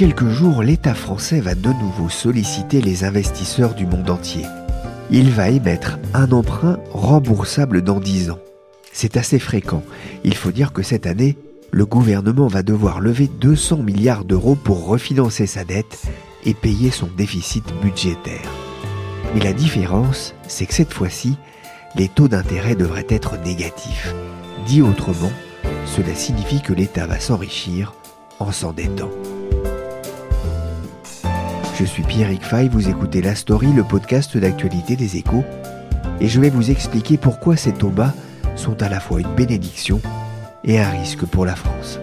Quelques 0.00 0.28
jours, 0.28 0.62
l'État 0.62 0.94
français 0.94 1.40
va 1.40 1.54
de 1.54 1.68
nouveau 1.68 2.08
solliciter 2.08 2.80
les 2.80 3.04
investisseurs 3.04 3.74
du 3.74 3.84
monde 3.84 4.08
entier. 4.08 4.46
Il 5.10 5.28
va 5.28 5.50
émettre 5.50 5.98
un 6.14 6.32
emprunt 6.32 6.78
remboursable 6.90 7.82
dans 7.82 8.00
10 8.00 8.30
ans. 8.30 8.38
C'est 8.94 9.18
assez 9.18 9.38
fréquent. 9.38 9.82
Il 10.24 10.34
faut 10.36 10.52
dire 10.52 10.72
que 10.72 10.82
cette 10.82 11.06
année, 11.06 11.36
le 11.70 11.84
gouvernement 11.84 12.46
va 12.46 12.62
devoir 12.62 13.00
lever 13.00 13.28
200 13.42 13.82
milliards 13.82 14.24
d'euros 14.24 14.54
pour 14.54 14.86
refinancer 14.86 15.46
sa 15.46 15.64
dette 15.64 16.00
et 16.46 16.54
payer 16.54 16.90
son 16.90 17.08
déficit 17.18 17.64
budgétaire. 17.82 18.50
Mais 19.34 19.44
la 19.44 19.52
différence, 19.52 20.34
c'est 20.48 20.64
que 20.64 20.72
cette 20.72 20.94
fois-ci, 20.94 21.36
les 21.94 22.08
taux 22.08 22.28
d'intérêt 22.28 22.74
devraient 22.74 23.04
être 23.10 23.36
négatifs. 23.44 24.14
Dit 24.66 24.80
autrement, 24.80 25.32
cela 25.84 26.14
signifie 26.14 26.62
que 26.62 26.72
l'État 26.72 27.06
va 27.06 27.20
s'enrichir 27.20 27.92
en 28.38 28.50
s'endettant. 28.50 29.10
Je 31.80 31.86
suis 31.86 32.02
Pierrick 32.02 32.44
Fay, 32.44 32.68
vous 32.68 32.90
écoutez 32.90 33.22
La 33.22 33.34
Story, 33.34 33.72
le 33.72 33.84
podcast 33.84 34.36
d'actualité 34.36 34.96
des 34.96 35.16
échos, 35.16 35.42
et 36.20 36.28
je 36.28 36.38
vais 36.38 36.50
vous 36.50 36.70
expliquer 36.70 37.16
pourquoi 37.16 37.56
ces 37.56 37.72
taux 37.72 37.88
bas 37.88 38.12
sont 38.54 38.82
à 38.82 38.90
la 38.90 39.00
fois 39.00 39.22
une 39.22 39.34
bénédiction 39.34 40.02
et 40.62 40.78
un 40.78 40.90
risque 40.90 41.24
pour 41.24 41.46
la 41.46 41.56
France. 41.56 41.98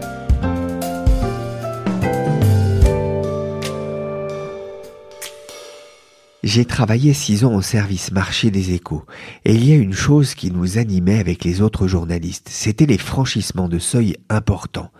J'ai 6.42 6.64
travaillé 6.64 7.14
six 7.14 7.44
ans 7.44 7.54
au 7.54 7.62
service 7.62 8.10
marché 8.10 8.50
des 8.50 8.72
échos, 8.72 9.04
et 9.44 9.54
il 9.54 9.64
y 9.64 9.72
a 9.72 9.76
une 9.76 9.92
chose 9.92 10.34
qui 10.34 10.50
nous 10.50 10.78
animait 10.78 11.20
avec 11.20 11.44
les 11.44 11.60
autres 11.60 11.86
journalistes, 11.86 12.48
c'était 12.50 12.86
les 12.86 12.98
franchissements 12.98 13.68
de 13.68 13.78
seuil 13.78 14.16
importants, 14.28 14.90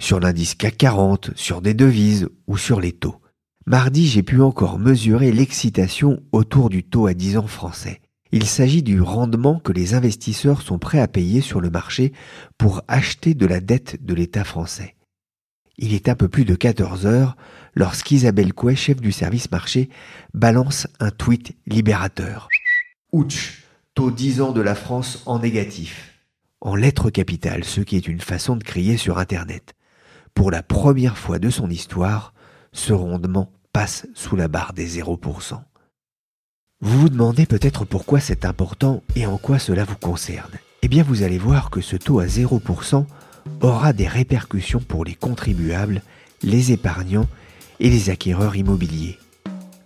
sur 0.00 0.18
l'indice 0.18 0.56
CAC 0.56 0.76
40, 0.76 1.30
sur 1.36 1.62
des 1.62 1.74
devises 1.74 2.28
ou 2.48 2.56
sur 2.56 2.80
les 2.80 2.90
taux. 2.90 3.20
Mardi, 3.66 4.06
j'ai 4.06 4.22
pu 4.22 4.42
encore 4.42 4.78
mesurer 4.78 5.32
l'excitation 5.32 6.22
autour 6.32 6.68
du 6.68 6.84
taux 6.84 7.06
à 7.06 7.14
10 7.14 7.38
ans 7.38 7.46
français. 7.46 8.02
Il 8.30 8.44
s'agit 8.44 8.82
du 8.82 9.00
rendement 9.00 9.58
que 9.58 9.72
les 9.72 9.94
investisseurs 9.94 10.60
sont 10.60 10.78
prêts 10.78 11.00
à 11.00 11.08
payer 11.08 11.40
sur 11.40 11.62
le 11.62 11.70
marché 11.70 12.12
pour 12.58 12.82
acheter 12.88 13.32
de 13.32 13.46
la 13.46 13.60
dette 13.60 14.04
de 14.04 14.12
l'État 14.12 14.44
français. 14.44 14.96
Il 15.78 15.94
est 15.94 16.10
un 16.10 16.14
peu 16.14 16.28
plus 16.28 16.44
de 16.44 16.54
14 16.54 17.06
heures 17.06 17.36
lorsqu'Isabelle 17.74 18.52
Couet, 18.52 18.76
chef 18.76 19.00
du 19.00 19.12
service 19.12 19.50
marché, 19.50 19.88
balance 20.34 20.86
un 21.00 21.10
tweet 21.10 21.56
libérateur. 21.66 22.48
Ouch, 23.12 23.62
taux 23.94 24.10
10 24.10 24.42
ans 24.42 24.52
de 24.52 24.60
la 24.60 24.74
France 24.74 25.22
en 25.24 25.38
négatif. 25.38 26.20
En 26.60 26.74
lettres 26.76 27.08
capitales, 27.08 27.64
ce 27.64 27.80
qui 27.80 27.96
est 27.96 28.08
une 28.08 28.20
façon 28.20 28.56
de 28.56 28.64
crier 28.64 28.98
sur 28.98 29.16
Internet. 29.16 29.72
Pour 30.34 30.50
la 30.50 30.62
première 30.62 31.16
fois 31.16 31.38
de 31.38 31.48
son 31.48 31.70
histoire, 31.70 32.34
ce 32.74 32.92
rendement 32.92 33.52
passe 33.74 34.06
sous 34.14 34.36
la 34.36 34.46
barre 34.46 34.72
des 34.72 35.00
0%. 35.00 35.60
Vous 36.80 37.00
vous 37.00 37.08
demandez 37.08 37.44
peut-être 37.44 37.84
pourquoi 37.84 38.20
c'est 38.20 38.44
important 38.44 39.02
et 39.16 39.26
en 39.26 39.36
quoi 39.36 39.58
cela 39.58 39.84
vous 39.84 39.96
concerne. 39.96 40.52
Eh 40.82 40.88
bien 40.88 41.02
vous 41.02 41.24
allez 41.24 41.38
voir 41.38 41.70
que 41.70 41.80
ce 41.80 41.96
taux 41.96 42.20
à 42.20 42.26
0% 42.26 43.04
aura 43.62 43.92
des 43.92 44.06
répercussions 44.06 44.78
pour 44.78 45.04
les 45.04 45.16
contribuables, 45.16 46.02
les 46.44 46.70
épargnants 46.70 47.26
et 47.80 47.90
les 47.90 48.10
acquéreurs 48.10 48.54
immobiliers. 48.54 49.18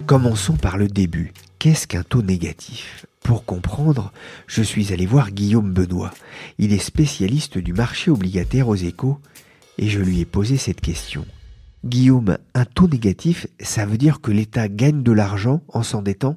Commençons 0.06 0.56
par 0.56 0.76
le 0.76 0.88
début. 0.88 1.32
Qu'est-ce 1.59 1.87
qu'un 1.87 2.03
taux 2.03 2.22
négatif? 2.22 3.06
Pour 3.25 3.47
comprendre, 3.47 4.12
je 4.47 4.62
suis 4.62 4.93
allé 4.93 5.06
voir 5.06 5.31
Guillaume 5.31 5.72
Benoît. 5.72 6.12
Il 6.59 6.75
est 6.75 6.78
spécialiste 6.78 7.56
du 7.56 7.72
marché 7.72 8.10
obligataire 8.10 8.69
aux 8.69 8.76
échos 8.76 9.19
et 9.78 9.88
je 9.88 10.00
lui 10.00 10.20
ai 10.20 10.26
posé 10.26 10.59
cette 10.59 10.82
question. 10.82 11.25
Guillaume, 11.88 12.38
un 12.54 12.65
taux 12.65 12.88
négatif, 12.88 13.47
ça 13.60 13.87
veut 13.87 13.99
dire 13.99 14.21
que 14.21 14.31
l'État 14.31 14.69
gagne 14.69 15.03
de 15.03 15.12
l'argent 15.12 15.62
en 15.69 15.82
s'endettant 15.82 16.37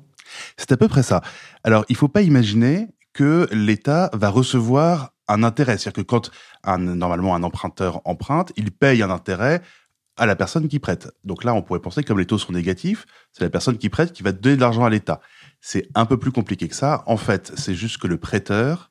C'est 0.58 0.72
à 0.72 0.78
peu 0.78 0.88
près 0.88 1.04
ça. 1.04 1.22
Alors, 1.64 1.86
il 1.90 1.94
ne 1.94 1.98
faut 1.98 2.08
pas 2.08 2.22
imaginer 2.22 2.88
que 3.14 3.48
l'État 3.52 4.10
va 4.14 4.30
recevoir 4.30 5.14
un 5.28 5.44
intérêt. 5.44 5.78
C'est-à-dire 5.78 6.04
que 6.04 6.08
quand 6.08 6.32
un, 6.64 6.78
normalement 6.78 7.36
un 7.36 7.44
emprunteur 7.44 8.02
emprunte, 8.06 8.52
il 8.56 8.72
paye 8.72 9.02
un 9.04 9.10
intérêt 9.10 9.62
à 10.18 10.26
la 10.26 10.36
personne 10.36 10.68
qui 10.68 10.80
prête. 10.80 11.10
Donc 11.24 11.44
là, 11.44 11.54
on 11.54 11.62
pourrait 11.62 11.80
penser 11.80 12.04
que 12.04 12.08
comme 12.08 12.20
les 12.20 12.26
taux 12.26 12.38
sont 12.38 12.54
négatifs, 12.54 13.06
c'est 13.34 13.44
la 13.44 13.50
personne 13.50 13.78
qui 13.78 13.90
prête 13.90 14.14
qui 14.14 14.24
va 14.24 14.32
donner 14.32 14.56
de 14.56 14.62
l'argent 14.62 14.84
à 14.84 14.90
l'État. 14.90 15.22
C'est 15.62 15.88
un 15.96 16.06
peu 16.06 16.18
plus 16.18 16.32
compliqué 16.32 16.68
que 16.68 16.76
ça. 16.76 17.04
En 17.08 17.18
fait, 17.18 17.52
c'est 17.56 17.76
juste 17.76 17.98
que 17.98 18.08
le 18.08 18.18
prêteur 18.18 18.91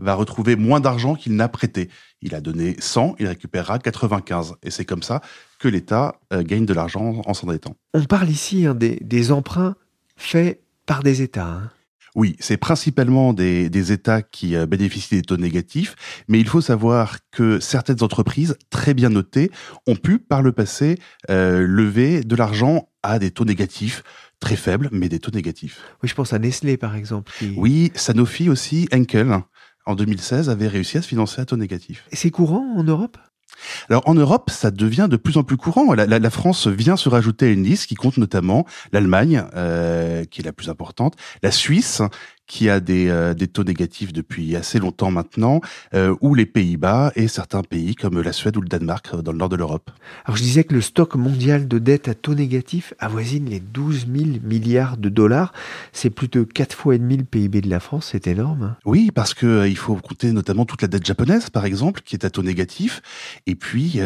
va 0.00 0.14
retrouver 0.14 0.56
moins 0.56 0.80
d'argent 0.80 1.14
qu'il 1.14 1.36
n'a 1.36 1.48
prêté. 1.48 1.88
Il 2.22 2.34
a 2.34 2.40
donné 2.40 2.76
100, 2.78 3.16
il 3.18 3.26
récupérera 3.26 3.78
95. 3.78 4.54
Et 4.62 4.70
c'est 4.70 4.84
comme 4.84 5.02
ça 5.02 5.20
que 5.58 5.68
l'État 5.68 6.16
euh, 6.32 6.42
gagne 6.42 6.66
de 6.66 6.74
l'argent 6.74 7.22
en 7.24 7.34
s'endettant. 7.34 7.76
On 7.94 8.04
parle 8.04 8.30
ici 8.30 8.66
hein, 8.66 8.74
des, 8.74 9.32
emprunts 9.32 9.76
faits 10.16 10.62
par 10.86 11.02
des 11.02 11.22
États. 11.22 11.46
Hein. 11.46 11.70
Oui, 12.16 12.36
c'est 12.40 12.56
principalement 12.56 13.32
des, 13.32 13.92
États 13.92 14.22
qui 14.22 14.56
euh, 14.56 14.66
bénéficient 14.66 15.14
des 15.14 15.22
taux 15.22 15.36
négatifs, 15.36 15.94
mais 16.28 16.40
il 16.40 16.48
faut 16.48 16.60
savoir 16.60 17.18
que 17.30 17.60
certaines 17.60 18.02
entreprises 18.02 18.56
très 18.70 18.94
bien 18.94 19.10
notées 19.10 19.50
ont 19.86 19.96
pu 19.96 20.18
par 20.18 20.42
le 20.42 20.52
passé 20.52 20.98
euh, 21.30 21.64
lever 21.66 22.22
de 22.22 22.34
l'argent 22.34 22.88
à 23.02 23.18
des 23.18 23.30
taux 23.30 23.44
négatifs 23.44 24.02
très 24.40 24.56
faibles, 24.56 24.88
mais 24.90 25.08
des 25.08 25.20
taux 25.20 25.30
négatifs. 25.30 25.80
Oui, 26.02 26.08
je 26.08 26.14
pense 26.14 26.32
à 26.32 26.38
Nestlé 26.38 26.76
par 26.76 26.96
exemple. 26.96 27.32
Oui, 27.56 27.92
Sanofi 27.94 28.48
aussi, 28.48 28.88
Henkel, 28.92 29.38
en 29.86 29.94
2016, 29.94 30.50
avait 30.50 30.68
réussi 30.68 30.98
à 30.98 31.02
se 31.02 31.08
financer 31.08 31.40
à 31.40 31.44
taux 31.44 31.56
négatif. 31.56 32.04
Et 32.12 32.16
c'est 32.16 32.30
courant 32.30 32.74
en 32.76 32.84
Europe? 32.84 33.18
Alors 33.88 34.08
en 34.08 34.14
Europe, 34.14 34.50
ça 34.50 34.70
devient 34.70 35.08
de 35.10 35.16
plus 35.16 35.36
en 35.36 35.42
plus 35.42 35.56
courant. 35.56 35.92
La, 35.92 36.30
France 36.30 36.66
vient 36.66 36.96
se 36.96 37.08
rajouter 37.08 37.46
à 37.46 37.48
une 37.50 37.64
liste 37.64 37.86
qui 37.86 37.94
compte 37.94 38.16
notamment 38.16 38.66
l'Allemagne, 38.92 39.44
euh, 39.54 40.24
qui 40.24 40.40
est 40.40 40.44
la 40.44 40.52
plus 40.52 40.68
importante, 40.68 41.14
la 41.42 41.50
Suisse, 41.50 42.02
qui 42.50 42.68
a 42.68 42.80
des, 42.80 43.08
euh, 43.08 43.32
des 43.32 43.46
taux 43.46 43.62
négatifs 43.62 44.12
depuis 44.12 44.56
assez 44.56 44.80
longtemps 44.80 45.12
maintenant, 45.12 45.60
euh, 45.94 46.16
ou 46.20 46.34
les 46.34 46.46
Pays-Bas 46.46 47.12
et 47.14 47.28
certains 47.28 47.62
pays 47.62 47.94
comme 47.94 48.20
la 48.20 48.32
Suède 48.32 48.56
ou 48.56 48.60
le 48.60 48.66
Danemark 48.66 49.14
dans 49.14 49.30
le 49.30 49.38
nord 49.38 49.48
de 49.48 49.54
l'Europe. 49.54 49.92
Alors 50.24 50.36
je 50.36 50.42
disais 50.42 50.64
que 50.64 50.74
le 50.74 50.80
stock 50.80 51.14
mondial 51.14 51.68
de 51.68 51.78
dette 51.78 52.08
à 52.08 52.14
taux 52.14 52.34
négatif 52.34 52.92
avoisine 52.98 53.48
les 53.48 53.60
12 53.60 54.08
000 54.12 54.30
milliards 54.42 54.96
de 54.96 55.08
dollars. 55.08 55.52
C'est 55.92 56.10
plus 56.10 56.26
de 56.26 56.42
4 56.42 56.74
fois 56.74 56.96
et 56.96 56.98
demi 56.98 57.18
le 57.18 57.22
PIB 57.22 57.60
de 57.60 57.70
la 57.70 57.78
France, 57.78 58.08
c'est 58.10 58.26
énorme. 58.26 58.74
Oui, 58.84 59.12
parce 59.14 59.32
que 59.32 59.68
il 59.68 59.76
faut 59.76 59.94
compter 59.94 60.32
notamment 60.32 60.64
toute 60.64 60.82
la 60.82 60.88
dette 60.88 61.06
japonaise, 61.06 61.50
par 61.50 61.64
exemple, 61.64 62.00
qui 62.04 62.16
est 62.16 62.24
à 62.24 62.30
taux 62.30 62.42
négatif, 62.42 63.00
et 63.46 63.54
puis 63.54 64.00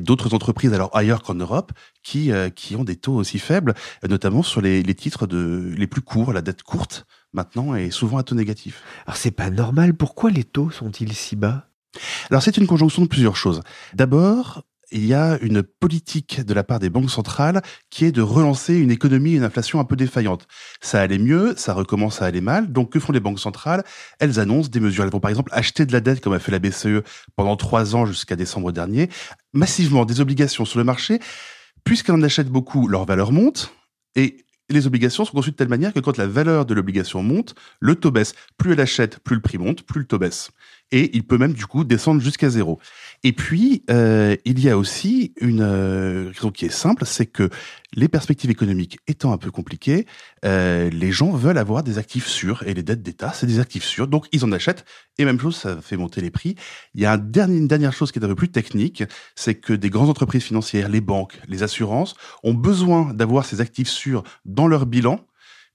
d'autres 0.00 0.32
entreprises, 0.32 0.72
alors 0.72 0.90
ailleurs 0.96 1.22
qu'en 1.22 1.34
Europe, 1.34 1.72
qui, 2.02 2.30
qui 2.56 2.76
ont 2.76 2.84
des 2.84 2.96
taux 2.96 3.16
aussi 3.16 3.38
faibles, 3.38 3.74
notamment 4.08 4.42
sur 4.42 4.62
les, 4.62 4.82
les 4.82 4.94
titres 4.94 5.26
de, 5.26 5.74
les 5.76 5.86
plus 5.86 6.00
courts, 6.00 6.32
la 6.32 6.40
dette 6.40 6.62
courte 6.62 7.04
maintenant 7.32 7.74
est 7.74 7.90
souvent 7.90 8.18
à 8.18 8.22
taux 8.22 8.34
négatif. 8.34 8.82
Alors 9.06 9.16
c'est 9.16 9.30
pas 9.30 9.50
normal, 9.50 9.94
pourquoi 9.94 10.30
les 10.30 10.44
taux 10.44 10.70
sont-ils 10.70 11.12
si 11.14 11.36
bas? 11.36 11.68
Alors 12.30 12.42
c'est 12.42 12.56
une 12.56 12.66
conjonction 12.66 13.02
de 13.02 13.08
plusieurs 13.08 13.36
choses. 13.36 13.62
D'abord, 13.94 14.62
il 14.92 15.06
y 15.06 15.14
a 15.14 15.38
une 15.40 15.62
politique 15.62 16.44
de 16.44 16.52
la 16.52 16.64
part 16.64 16.80
des 16.80 16.90
banques 16.90 17.10
centrales 17.10 17.62
qui 17.90 18.04
est 18.04 18.12
de 18.12 18.22
relancer 18.22 18.74
une 18.74 18.90
économie 18.90 19.32
et 19.32 19.36
une 19.36 19.44
inflation 19.44 19.78
un 19.78 19.84
peu 19.84 19.94
défaillante. 19.94 20.48
Ça 20.80 21.00
allait 21.00 21.18
mieux, 21.18 21.54
ça 21.56 21.74
recommence 21.74 22.22
à 22.22 22.26
aller 22.26 22.40
mal. 22.40 22.72
Donc, 22.72 22.90
que 22.90 22.98
font 22.98 23.12
les 23.12 23.20
banques 23.20 23.38
centrales? 23.38 23.84
Elles 24.18 24.40
annoncent 24.40 24.68
des 24.68 24.80
mesures. 24.80 25.04
Elles 25.04 25.10
vont 25.10 25.20
par 25.20 25.30
exemple 25.30 25.52
acheter 25.54 25.86
de 25.86 25.92
la 25.92 26.00
dette, 26.00 26.20
comme 26.20 26.32
a 26.32 26.40
fait 26.40 26.50
la 26.50 26.58
BCE 26.58 27.04
pendant 27.36 27.56
trois 27.56 27.94
ans 27.94 28.04
jusqu'à 28.04 28.34
décembre 28.34 28.72
dernier, 28.72 29.08
massivement 29.52 30.04
des 30.04 30.20
obligations 30.20 30.64
sur 30.64 30.78
le 30.78 30.84
marché 30.84 31.20
Puisqu'on 31.84 32.22
achète 32.22 32.48
beaucoup, 32.48 32.88
leur 32.88 33.04
valeur 33.06 33.32
monte, 33.32 33.74
et 34.14 34.44
les 34.70 34.86
obligations 34.86 35.24
sont 35.24 35.32
conçues 35.32 35.50
de 35.50 35.56
telle 35.56 35.68
manière 35.68 35.92
que 35.92 36.00
quand 36.00 36.16
la 36.16 36.26
valeur 36.26 36.66
de 36.66 36.74
l'obligation 36.74 37.22
monte, 37.22 37.54
le 37.80 37.94
taux 37.94 38.10
baisse. 38.10 38.34
Plus 38.56 38.72
elle 38.72 38.80
achète, 38.80 39.18
plus 39.20 39.36
le 39.36 39.42
prix 39.42 39.58
monte, 39.58 39.82
plus 39.82 40.00
le 40.00 40.06
taux 40.06 40.18
baisse. 40.18 40.50
Et 40.92 41.16
il 41.16 41.24
peut 41.24 41.38
même 41.38 41.52
du 41.52 41.66
coup 41.66 41.84
descendre 41.84 42.20
jusqu'à 42.20 42.50
zéro. 42.50 42.78
Et 43.22 43.32
puis, 43.32 43.84
euh, 43.90 44.36
il 44.44 44.60
y 44.60 44.70
a 44.70 44.78
aussi 44.78 45.34
une 45.40 45.60
euh, 45.60 46.32
raison 46.34 46.50
qui 46.50 46.64
est 46.64 46.70
simple, 46.70 47.04
c'est 47.04 47.26
que 47.26 47.50
les 47.94 48.08
perspectives 48.08 48.50
économiques 48.50 48.98
étant 49.06 49.32
un 49.32 49.36
peu 49.36 49.50
compliquées, 49.50 50.06
euh, 50.44 50.88
les 50.90 51.12
gens 51.12 51.30
veulent 51.32 51.58
avoir 51.58 51.82
des 51.82 51.98
actifs 51.98 52.26
sûrs, 52.26 52.62
et 52.66 52.72
les 52.72 52.82
dettes 52.82 53.02
d'État, 53.02 53.32
c'est 53.34 53.46
des 53.46 53.60
actifs 53.60 53.84
sûrs, 53.84 54.08
donc 54.08 54.26
ils 54.32 54.44
en 54.44 54.52
achètent, 54.52 54.84
et 55.18 55.24
même 55.24 55.38
chose, 55.38 55.56
ça 55.56 55.80
fait 55.82 55.96
monter 55.96 56.20
les 56.22 56.30
prix. 56.30 56.54
Il 56.94 57.02
y 57.02 57.06
a 57.06 57.14
une 57.14 57.68
dernière 57.68 57.92
chose 57.92 58.10
qui 58.10 58.18
est 58.18 58.24
un 58.24 58.28
peu 58.28 58.34
plus 58.34 58.50
technique, 58.50 59.04
c'est 59.34 59.56
que 59.56 59.74
des 59.74 59.90
grandes 59.90 60.08
entreprises 60.08 60.44
financières, 60.44 60.88
les 60.88 61.02
banques, 61.02 61.38
les 61.46 61.62
assurances, 61.62 62.14
ont 62.42 62.54
besoin 62.54 63.12
d'avoir 63.12 63.44
ces 63.44 63.60
actifs 63.60 63.88
sûrs 63.88 64.22
dans 64.46 64.66
leur 64.66 64.86
bilan, 64.86 65.20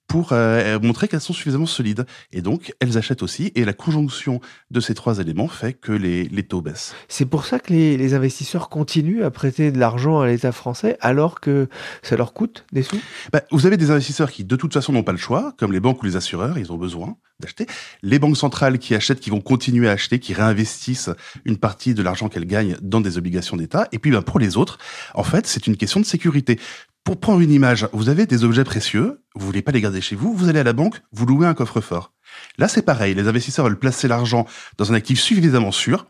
pour 0.07 0.30
euh, 0.31 0.80
montrer 0.80 1.07
qu'elles 1.07 1.22
sont 1.22 1.34
suffisamment 1.34 1.66
solides. 1.66 2.06
Et 2.31 2.42
donc, 2.42 2.74
elles 2.80 2.98
achètent 2.98 3.24
aussi. 3.24 3.52
Et 3.56 3.66
la 3.66 3.74
conjonction 3.74 4.40
de 4.72 4.80
ces 4.80 4.94
trois 4.94 5.19
éléments 5.19 5.48
fait 5.48 5.74
que 5.74 5.92
les, 5.92 6.25
les 6.25 6.44
taux 6.44 6.62
baissent. 6.62 6.94
C'est 7.07 7.25
pour 7.25 7.46
ça 7.46 7.60
que 7.60 7.74
les, 7.74 7.98
les, 7.98 8.13
investisseurs 8.13 8.69
continuent 8.69 9.24
à 9.24 9.31
prêter 9.31 9.72
de 9.72 9.80
l'argent 9.80 10.19
à 10.19 10.28
l'État 10.28 10.52
français 10.52 10.98
alors 11.02 11.40
que 11.40 11.68
ça 12.02 12.16
leur 12.16 12.34
coûte 12.34 12.66
des 12.72 12.84
sous? 12.84 13.00
Bah, 13.34 13.42
Vous 13.52 13.66
avez 13.66 13.78
des 13.78 13.92
investisseurs 13.92 14.31
qui, 14.31 14.44
de 14.44 14.56
toute 14.56 14.74
façon, 14.74 14.94
n'ont 14.94 15.04
pas 15.04 15.12
le 15.12 15.18
choix, 15.18 15.54
comme 15.57 15.72
les 15.72 15.80
banques 15.80 16.02
ou 16.02 16.06
les 16.06 16.16
assureurs, 16.16 16.57
ils 16.57 16.72
ont 16.72 16.78
besoin 16.78 17.18
d'acheter. 17.40 17.66
Les 18.02 18.19
banques 18.19 18.38
centrales 18.38 18.80
qui 18.80 18.96
achètent, 18.96 19.19
qui 19.19 19.30
vont 19.30 19.42
continuer 19.42 19.90
à 19.90 19.92
acheter, 19.92 20.19
qui 20.19 20.34
réinvestissent 20.34 21.10
une 21.44 21.57
partie 21.57 21.94
de 21.94 22.02
l'argent 22.02 22.30
qu'elles 22.30 22.46
gagnent 22.46 22.78
dans 22.81 23.02
des 23.02 23.18
obligations 23.18 23.57
d'État. 23.57 23.88
Et 23.92 24.00
puis, 24.00 24.12
bah, 24.12 24.22
pour 24.22 24.40
les 24.40 24.57
autres, 24.57 24.78
en 25.13 25.24
fait, 25.24 25.48
c'est 25.48 25.68
une 25.68 25.78
question 25.78 26.00
de 26.00 26.06
sécurité. 26.06 26.60
Pour 27.06 27.19
prendre 27.19 27.42
une 27.42 27.52
image, 27.52 27.88
vous 27.94 28.10
avez 28.10 28.25
des 28.25 28.44
objets 28.44 28.63
précieux, 28.63 29.22
vous 29.36 29.46
voulez 29.46 29.62
pas 29.62 29.72
les 29.72 29.80
garder 29.80 30.02
chez 30.02 30.16
vous, 30.16 30.34
vous 30.34 30.50
allez 30.50 30.60
à 30.60 30.63
la 30.63 30.74
banque, 30.74 31.04
vous 31.12 31.28
louez 31.28 31.46
un 31.46 31.54
coffre-fort. 31.54 32.13
Là, 32.57 32.68
c'est 32.68 32.81
pareil, 32.81 33.13
les 33.13 33.28
investisseurs 33.28 33.66
veulent 33.66 33.78
placer 33.78 34.07
l'argent 34.07 34.48
dans 34.80 34.92
un 34.92 34.96
actif 34.96 35.19
suffisamment 35.19 35.72
sûr, 35.72 36.07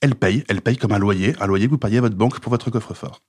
elles 0.00 0.14
payent, 0.14 0.44
elles 0.48 0.62
payent 0.62 0.78
comme 0.78 0.92
un 0.92 0.98
loyer, 0.98 1.34
un 1.40 1.46
loyer 1.46 1.66
que 1.66 1.72
vous 1.72 1.78
payez 1.78 1.98
à 1.98 2.00
votre 2.00 2.16
banque 2.16 2.40
pour 2.40 2.48
votre 2.48 2.70
coffre-fort. 2.70 3.20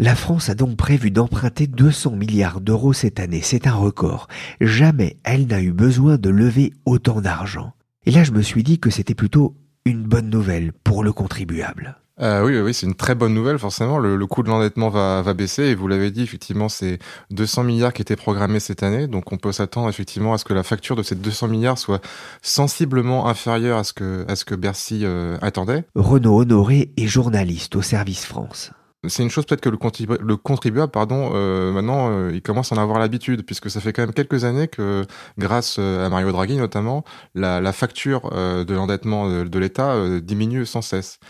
La 0.00 0.16
France 0.16 0.48
a 0.48 0.56
donc 0.56 0.76
prévu 0.76 1.12
d'emprunter 1.12 1.68
200 1.68 2.16
milliards 2.16 2.60
d'euros 2.60 2.92
cette 2.92 3.20
année, 3.20 3.42
c'est 3.42 3.68
un 3.68 3.74
record. 3.74 4.26
Jamais 4.60 5.18
elle 5.22 5.46
n'a 5.46 5.62
eu 5.62 5.72
besoin 5.72 6.18
de 6.18 6.30
lever 6.30 6.72
autant 6.84 7.20
d'argent. 7.20 7.74
Et 8.06 8.10
là, 8.10 8.24
je 8.24 8.32
me 8.32 8.42
suis 8.42 8.64
dit 8.64 8.80
que 8.80 8.90
c'était 8.90 9.14
plutôt 9.14 9.56
une 9.84 10.02
bonne 10.02 10.30
nouvelle 10.30 10.72
pour 10.72 11.04
le 11.04 11.12
contribuable. 11.12 11.96
Euh, 12.22 12.42
oui, 12.44 12.58
oui, 12.58 12.72
c'est 12.72 12.86
une 12.86 12.94
très 12.94 13.14
bonne 13.14 13.34
nouvelle. 13.34 13.58
Forcément, 13.58 13.98
le, 13.98 14.16
le 14.16 14.26
coût 14.26 14.42
de 14.42 14.48
l'endettement 14.48 14.88
va, 14.88 15.20
va 15.22 15.34
baisser. 15.34 15.64
Et 15.64 15.74
vous 15.74 15.86
l'avez 15.86 16.10
dit, 16.10 16.22
effectivement, 16.22 16.68
c'est 16.68 16.98
200 17.30 17.64
milliards 17.64 17.92
qui 17.92 18.02
étaient 18.02 18.16
programmés 18.16 18.60
cette 18.60 18.82
année. 18.82 19.06
Donc, 19.06 19.32
on 19.32 19.36
peut 19.36 19.52
s'attendre 19.52 19.88
effectivement 19.88 20.32
à 20.32 20.38
ce 20.38 20.44
que 20.44 20.54
la 20.54 20.62
facture 20.62 20.96
de 20.96 21.02
ces 21.02 21.14
200 21.14 21.48
milliards 21.48 21.78
soit 21.78 22.00
sensiblement 22.40 23.28
inférieure 23.28 23.78
à 23.78 23.84
ce 23.84 23.92
que, 23.92 24.24
à 24.28 24.36
ce 24.36 24.44
que 24.44 24.54
Bercy 24.54 25.00
euh, 25.04 25.36
attendait. 25.42 25.84
Renaud 25.94 26.40
Honoré 26.40 26.92
est 26.96 27.06
journaliste 27.06 27.76
au 27.76 27.82
Service 27.82 28.24
France. 28.24 28.70
C'est 29.08 29.22
une 29.22 29.30
chose 29.30 29.44
peut-être 29.44 29.60
que 29.60 29.68
le, 29.68 29.76
contribu 29.76 30.14
le 30.18 30.36
contribuable, 30.36 30.90
pardon, 30.90 31.30
euh, 31.34 31.70
maintenant, 31.70 32.08
euh, 32.10 32.32
il 32.32 32.42
commence 32.42 32.72
à 32.72 32.76
en 32.76 32.78
avoir 32.78 32.98
l'habitude, 32.98 33.44
puisque 33.44 33.70
ça 33.70 33.80
fait 33.80 33.92
quand 33.92 34.02
même 34.02 34.14
quelques 34.14 34.44
années 34.44 34.66
que, 34.66 35.04
grâce 35.38 35.78
à 35.78 36.08
Mario 36.08 36.32
Draghi 36.32 36.56
notamment, 36.56 37.04
la, 37.34 37.60
la 37.60 37.72
facture 37.72 38.30
de 38.32 38.74
l'endettement 38.74 39.28
de, 39.28 39.44
de 39.44 39.58
l'État 39.58 39.94
diminue 40.20 40.64
sans 40.66 40.82
cesse. 40.82 41.20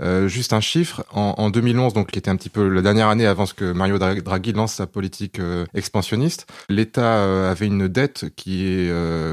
Euh, 0.00 0.28
juste 0.28 0.52
un 0.52 0.60
chiffre, 0.60 1.04
en, 1.12 1.34
en, 1.38 1.50
2011, 1.50 1.92
donc 1.92 2.10
qui 2.10 2.18
était 2.18 2.30
un 2.30 2.36
petit 2.36 2.48
peu 2.48 2.68
la 2.68 2.82
dernière 2.82 3.08
année 3.08 3.26
avant 3.26 3.46
que 3.46 3.72
Mario 3.72 3.98
Draghi 3.98 4.52
lance 4.52 4.74
sa 4.74 4.86
politique 4.86 5.40
euh, 5.40 5.66
expansionniste, 5.74 6.46
l'État 6.68 7.24
euh, 7.24 7.50
avait 7.50 7.66
une 7.66 7.88
dette 7.88 8.26
qui 8.36 8.66
est 8.66 8.92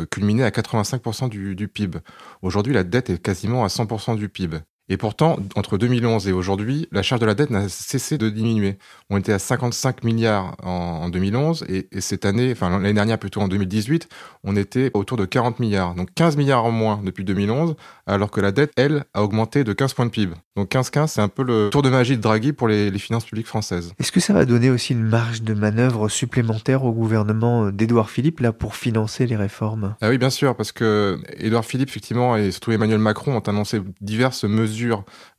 culminée 0.10 0.44
à 0.44 0.50
85% 0.50 1.30
du, 1.30 1.56
du 1.56 1.68
PIB. 1.68 2.00
Aujourd'hui, 2.42 2.74
la 2.74 2.84
dette 2.84 3.10
est 3.10 3.22
quasiment 3.22 3.64
à 3.64 3.68
100% 3.68 4.18
du 4.18 4.30
PIB. 4.30 4.58
Et 4.88 4.98
pourtant, 4.98 5.38
entre 5.56 5.80
2011 5.80 6.28
et 6.28 6.32
aujourd'hui, 6.32 6.88
la 6.92 7.02
charge 7.02 7.20
de 7.20 7.26
la 7.26 7.34
dette 7.34 7.50
n'a 7.50 7.70
cessé 7.70 8.20
de 8.20 8.30
diminuer. 8.30 8.78
On 9.10 9.18
était 9.18 9.34
à 9.34 9.40
55 9.40 10.04
milliards 10.04 10.56
en, 10.64 11.10
2011 11.10 11.66
et, 11.68 11.88
et, 11.92 12.02
cette 12.02 12.24
année, 12.24 12.52
enfin 12.52 12.70
l'année 12.70 12.94
dernière 12.94 13.18
plutôt 13.18 13.42
en 13.42 13.48
2018, 13.48 14.08
on 14.44 14.56
était 14.56 14.92
autour 14.94 15.18
de 15.18 15.26
40 15.26 15.60
milliards. 15.60 15.96
Donc 15.96 16.10
15 16.14 16.38
milliards 16.38 16.66
en 16.66 16.72
moins 16.72 17.02
depuis 17.04 17.24
2011, 17.24 17.76
alors 18.06 18.30
que 18.30 18.42
la 18.42 18.52
dette, 18.52 18.74
elle, 18.78 19.06
a 19.16 19.24
augmenté 19.24 19.64
de 19.64 19.74
15 19.74 19.94
points 19.96 20.06
de 20.06 20.12
PIB. 20.12 20.34
Donc 20.56 20.70
15-15, 20.72 21.08
c'est 21.08 21.22
un 21.22 21.28
peu 21.30 21.44
le 21.44 21.70
tour 21.72 21.82
de 21.82 21.90
magie 21.90 22.16
de 22.16 22.22
Draghi 22.22 22.54
pour 22.54 22.68
les, 22.68 22.92
les 22.92 23.00
finances 23.00 23.26
publiques 23.26 23.48
françaises. 23.48 23.92
Est-ce 24.00 24.12
que 24.12 24.20
ça 24.20 24.34
va 24.34 24.46
donner 24.46 24.70
aussi 24.70 24.94
une 24.94 25.04
marge 25.04 25.42
de 25.42 25.54
manœuvre 25.56 26.10
supplémentaire 26.10 26.86
au 26.86 26.94
gouvernement 26.94 27.72
d'Édouard 27.72 28.10
Philippe 28.10 28.40
là 28.40 28.54
pour 28.54 28.76
financer 28.76 29.26
les 29.26 29.36
réformes? 29.36 29.96
Ah 30.02 30.10
oui, 30.10 30.20
bien 30.20 30.30
sûr, 30.30 30.56
parce 30.56 30.72
que 30.72 31.20
Édouard 31.38 31.66
Philippe, 31.66 31.90
effectivement, 31.90 32.38
et 32.38 32.52
surtout 32.52 32.72
Emmanuel 32.72 33.00
Macron 33.00 33.36
ont 33.36 33.40
annoncé 33.40 33.82
diverses 34.00 34.44
mesures 34.44 34.75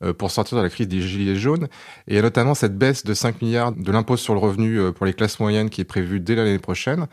euh, 0.03 0.13
pour 0.13 0.31
sortir 0.31 0.57
de 0.57 0.63
la 0.63 0.69
crise 0.69 0.87
des 0.87 1.01
gilets 1.01 1.35
jaunes. 1.35 1.65
Et 2.07 2.13
il 2.13 2.15
y 2.15 2.19
a 2.19 2.21
notamment 2.21 2.53
cette 2.53 2.77
baisse 2.77 3.03
de 3.03 3.13
5 3.13 3.41
milliards 3.41 3.71
de 3.71 3.91
l'impôt 3.91 4.17
sur 4.17 4.33
le 4.33 4.39
revenu 4.39 4.79
euh, 4.79 4.91
pour 4.91 5.05
les 5.05 5.13
classes 5.13 5.39
moyennes 5.39 5.69
qui 5.69 5.81
est 5.81 5.85
prévue 5.85 6.19
dès 6.19 6.35
l'année 6.35 6.59
prochaine. 6.59 7.07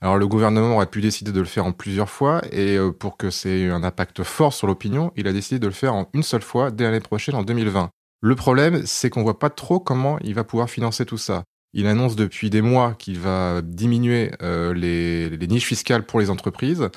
Alors 0.00 0.16
le 0.16 0.26
gouvernement 0.26 0.76
aurait 0.76 0.86
pu 0.86 1.00
décider 1.00 1.32
de 1.32 1.40
le 1.40 1.46
faire 1.46 1.66
en 1.66 1.72
plusieurs 1.72 2.08
fois 2.08 2.40
et 2.50 2.76
euh, 2.76 2.90
pour 2.90 3.16
que 3.16 3.30
c'est 3.30 3.68
un 3.68 3.82
impact 3.82 4.22
fort 4.22 4.54
sur 4.54 4.66
l'opinion, 4.66 5.12
il 5.16 5.28
a 5.28 5.32
décidé 5.32 5.58
de 5.58 5.66
le 5.66 5.72
faire 5.72 5.94
en 5.94 6.08
une 6.14 6.22
seule 6.22 6.42
fois 6.42 6.70
dès 6.70 6.84
l'année 6.84 7.00
prochaine 7.00 7.34
en 7.34 7.42
2020. 7.42 7.90
Le 8.22 8.34
problème, 8.34 8.82
c'est 8.84 9.08
qu'on 9.10 9.22
voit 9.22 9.38
pas 9.38 9.50
trop 9.50 9.80
comment 9.80 10.18
il 10.20 10.34
va 10.34 10.44
pouvoir 10.44 10.68
financer 10.68 11.06
tout 11.06 11.18
ça. 11.18 11.44
Il 11.72 11.86
annonce 11.86 12.16
depuis 12.16 12.50
des 12.50 12.62
mois 12.62 12.94
qu'il 12.98 13.20
va 13.20 13.62
diminuer 13.62 14.32
euh, 14.42 14.74
les, 14.74 15.46
niches 15.46 15.66
fiscales 15.66 16.04
pour 16.04 16.18
les 16.18 16.28
entreprises. 16.28 16.88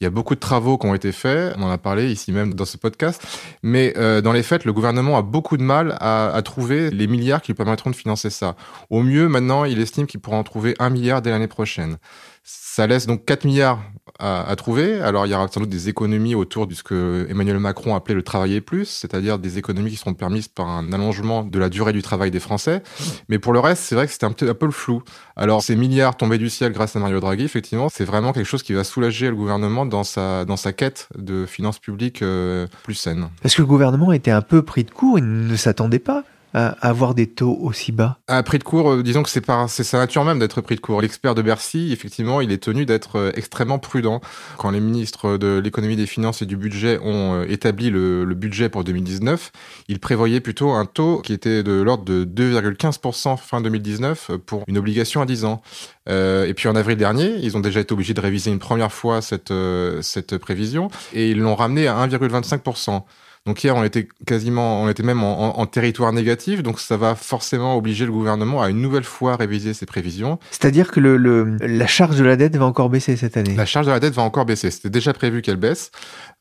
Il 0.00 0.04
y 0.04 0.06
a 0.06 0.10
beaucoup 0.10 0.36
de 0.36 0.40
travaux 0.40 0.78
qui 0.78 0.86
ont 0.86 0.94
été 0.94 1.10
faits, 1.10 1.54
on 1.58 1.62
en 1.64 1.70
a 1.70 1.78
parlé 1.78 2.10
ici 2.10 2.30
même 2.30 2.54
dans 2.54 2.64
ce 2.64 2.76
podcast, 2.76 3.26
mais 3.62 3.92
euh, 3.96 4.20
dans 4.20 4.32
les 4.32 4.44
faits, 4.44 4.64
le 4.64 4.72
gouvernement 4.72 5.18
a 5.18 5.22
beaucoup 5.22 5.56
de 5.56 5.62
mal 5.62 5.96
à, 6.00 6.40
trouver 6.44 6.90
les 6.90 7.08
milliards 7.08 7.42
qui 7.42 7.52
lui 7.52 7.56
permettront 7.56 7.90
de 7.90 7.96
financer 7.96 8.30
ça. 8.30 8.54
Au 8.88 9.02
mieux, 9.02 9.28
maintenant, 9.28 9.64
il 9.64 9.80
estime 9.80 10.06
qu'il 10.06 10.20
pourra 10.20 10.36
en 10.36 10.44
trouver 10.44 10.74
un 10.78 10.90
milliard 10.90 11.22
dès 11.22 11.30
l'année 11.30 11.48
prochaine. 11.48 11.98
Ça 12.42 12.86
laisse 12.86 13.06
donc 13.06 13.24
4 13.24 13.44
milliards 13.44 13.80
à, 14.18 14.48
à, 14.48 14.56
trouver. 14.56 15.00
Alors 15.00 15.26
il 15.26 15.32
y 15.32 15.34
aura 15.34 15.48
sans 15.48 15.60
doute 15.60 15.68
des 15.68 15.88
économies 15.88 16.34
autour 16.34 16.66
de 16.66 16.74
ce 16.74 16.82
que 16.82 17.26
Emmanuel 17.28 17.58
Macron 17.58 17.94
appelait 17.94 18.14
le 18.14 18.22
travailler 18.22 18.60
plus, 18.60 18.86
c'est-à-dire 18.86 19.38
des 19.38 19.58
économies 19.58 19.90
qui 19.90 19.96
seront 19.96 20.14
permises 20.14 20.48
par 20.48 20.68
un 20.68 20.92
allongement 20.92 21.44
de 21.44 21.58
la 21.58 21.68
durée 21.68 21.92
du 21.92 22.02
travail 22.02 22.30
des 22.30 22.40
Français. 22.40 22.82
Mais 23.28 23.38
pour 23.38 23.52
le 23.52 23.60
reste, 23.60 23.82
c'est 23.82 23.94
vrai 23.94 24.06
que 24.06 24.12
c'était 24.12 24.26
un, 24.26 24.32
peu 24.32 24.66
le 24.66 24.72
flou. 24.72 25.02
Alors 25.36 25.62
ces 25.62 25.76
milliards 25.76 26.16
tombés 26.16 26.38
du 26.38 26.50
ciel 26.50 26.72
grâce 26.72 26.96
à 26.96 26.98
Mario 26.98 27.20
Draghi, 27.20 27.44
effectivement, 27.44 27.88
c'est 27.88 28.04
vraiment 28.04 28.32
quelque 28.32 28.46
chose 28.46 28.62
qui 28.62 28.72
va 28.72 28.84
soulager 28.84 29.28
le 29.28 29.36
gouvernement 29.36 29.86
dans 29.86 30.04
sa, 30.04 30.44
dans 30.44 30.56
sa 30.56 30.72
quête 30.72 31.08
de 31.16 31.46
finances 31.46 31.78
publiques 31.78 32.22
euh, 32.22 32.66
plus 32.82 32.94
saines. 32.94 33.28
Parce 33.42 33.54
que 33.54 33.62
le 33.62 33.68
gouvernement 33.68 34.12
était 34.12 34.30
un 34.30 34.42
peu 34.42 34.62
pris 34.62 34.84
de 34.84 34.90
court, 34.90 35.18
il 35.18 35.46
ne 35.46 35.56
s'attendait 35.56 35.98
pas 35.98 36.24
avoir 36.52 37.14
des 37.14 37.28
taux 37.28 37.56
aussi 37.60 37.92
bas 37.92 38.18
À 38.28 38.42
prix 38.42 38.58
de 38.58 38.64
court, 38.64 38.90
euh, 38.90 39.02
disons 39.02 39.22
que 39.22 39.28
c'est 39.28 39.44
sa 39.84 39.98
nature 39.98 40.24
même 40.24 40.38
d'être 40.38 40.60
pris 40.60 40.76
de 40.76 40.80
court. 40.80 41.00
L'expert 41.00 41.34
de 41.34 41.42
Bercy, 41.42 41.92
effectivement, 41.92 42.40
il 42.40 42.50
est 42.50 42.62
tenu 42.62 42.86
d'être 42.86 43.16
euh, 43.16 43.32
extrêmement 43.34 43.78
prudent. 43.78 44.20
Quand 44.58 44.70
les 44.70 44.80
ministres 44.80 45.36
de 45.36 45.60
l'économie, 45.62 45.96
des 45.96 46.06
finances 46.06 46.42
et 46.42 46.46
du 46.46 46.56
budget 46.56 46.98
ont 47.02 47.34
euh, 47.34 47.46
établi 47.48 47.90
le, 47.90 48.24
budget 48.40 48.68
pour 48.68 48.84
2019, 48.84 49.52
ils 49.88 50.00
prévoyaient 50.00 50.40
plutôt 50.40 50.70
un 50.70 50.86
taux 50.86 51.20
qui 51.20 51.34
était 51.34 51.62
de 51.62 51.72
l'ordre 51.72 52.04
de 52.04 52.24
2,15% 52.24 53.36
fin 53.36 53.60
2019 53.60 54.30
pour 54.46 54.64
une 54.66 54.78
obligation 54.78 55.20
à 55.20 55.26
10 55.26 55.44
ans. 55.44 55.60
Et 56.08 56.54
puis 56.56 56.68
en 56.68 56.74
avril 56.74 56.96
dernier, 56.96 57.36
ils 57.42 57.56
ont 57.56 57.60
déjà 57.60 57.80
été 57.80 57.92
obligés 57.92 58.14
de 58.14 58.20
réviser 58.20 58.50
une 58.50 58.58
première 58.58 58.92
fois 58.92 59.20
cette, 59.20 59.52
cette 60.00 60.38
prévision 60.38 60.88
et 61.12 61.30
ils 61.30 61.38
l'ont 61.38 61.54
ramené 61.54 61.86
à 61.86 62.06
1,25%. 62.06 63.02
Donc 63.46 63.64
hier, 63.64 63.74
on 63.74 63.82
était 63.82 64.06
quasiment, 64.26 64.82
on 64.82 64.88
était 64.90 65.02
même 65.02 65.22
en, 65.22 65.58
en, 65.58 65.60
en, 65.60 65.66
territoire 65.66 66.12
négatif, 66.12 66.62
donc 66.62 66.78
ça 66.78 66.98
va 66.98 67.14
forcément 67.14 67.74
obliger 67.74 68.04
le 68.04 68.12
gouvernement 68.12 68.60
à 68.60 68.68
une 68.68 68.82
nouvelle 68.82 69.04
fois 69.04 69.36
réviser 69.36 69.72
ses 69.72 69.86
prévisions. 69.86 70.38
C'est-à-dire 70.50 70.90
que 70.90 71.00
le, 71.00 71.16
le, 71.16 71.56
la 71.60 71.86
charge 71.86 72.16
de 72.16 72.24
la 72.24 72.36
dette 72.36 72.56
va 72.56 72.66
encore 72.66 72.90
baisser 72.90 73.16
cette 73.16 73.38
année 73.38 73.54
La 73.54 73.64
charge 73.64 73.86
de 73.86 73.92
la 73.92 74.00
dette 74.00 74.12
va 74.12 74.22
encore 74.22 74.44
baisser. 74.44 74.70
C'était 74.70 74.90
déjà 74.90 75.14
prévu 75.14 75.40
qu'elle 75.40 75.56
baisse. 75.56 75.90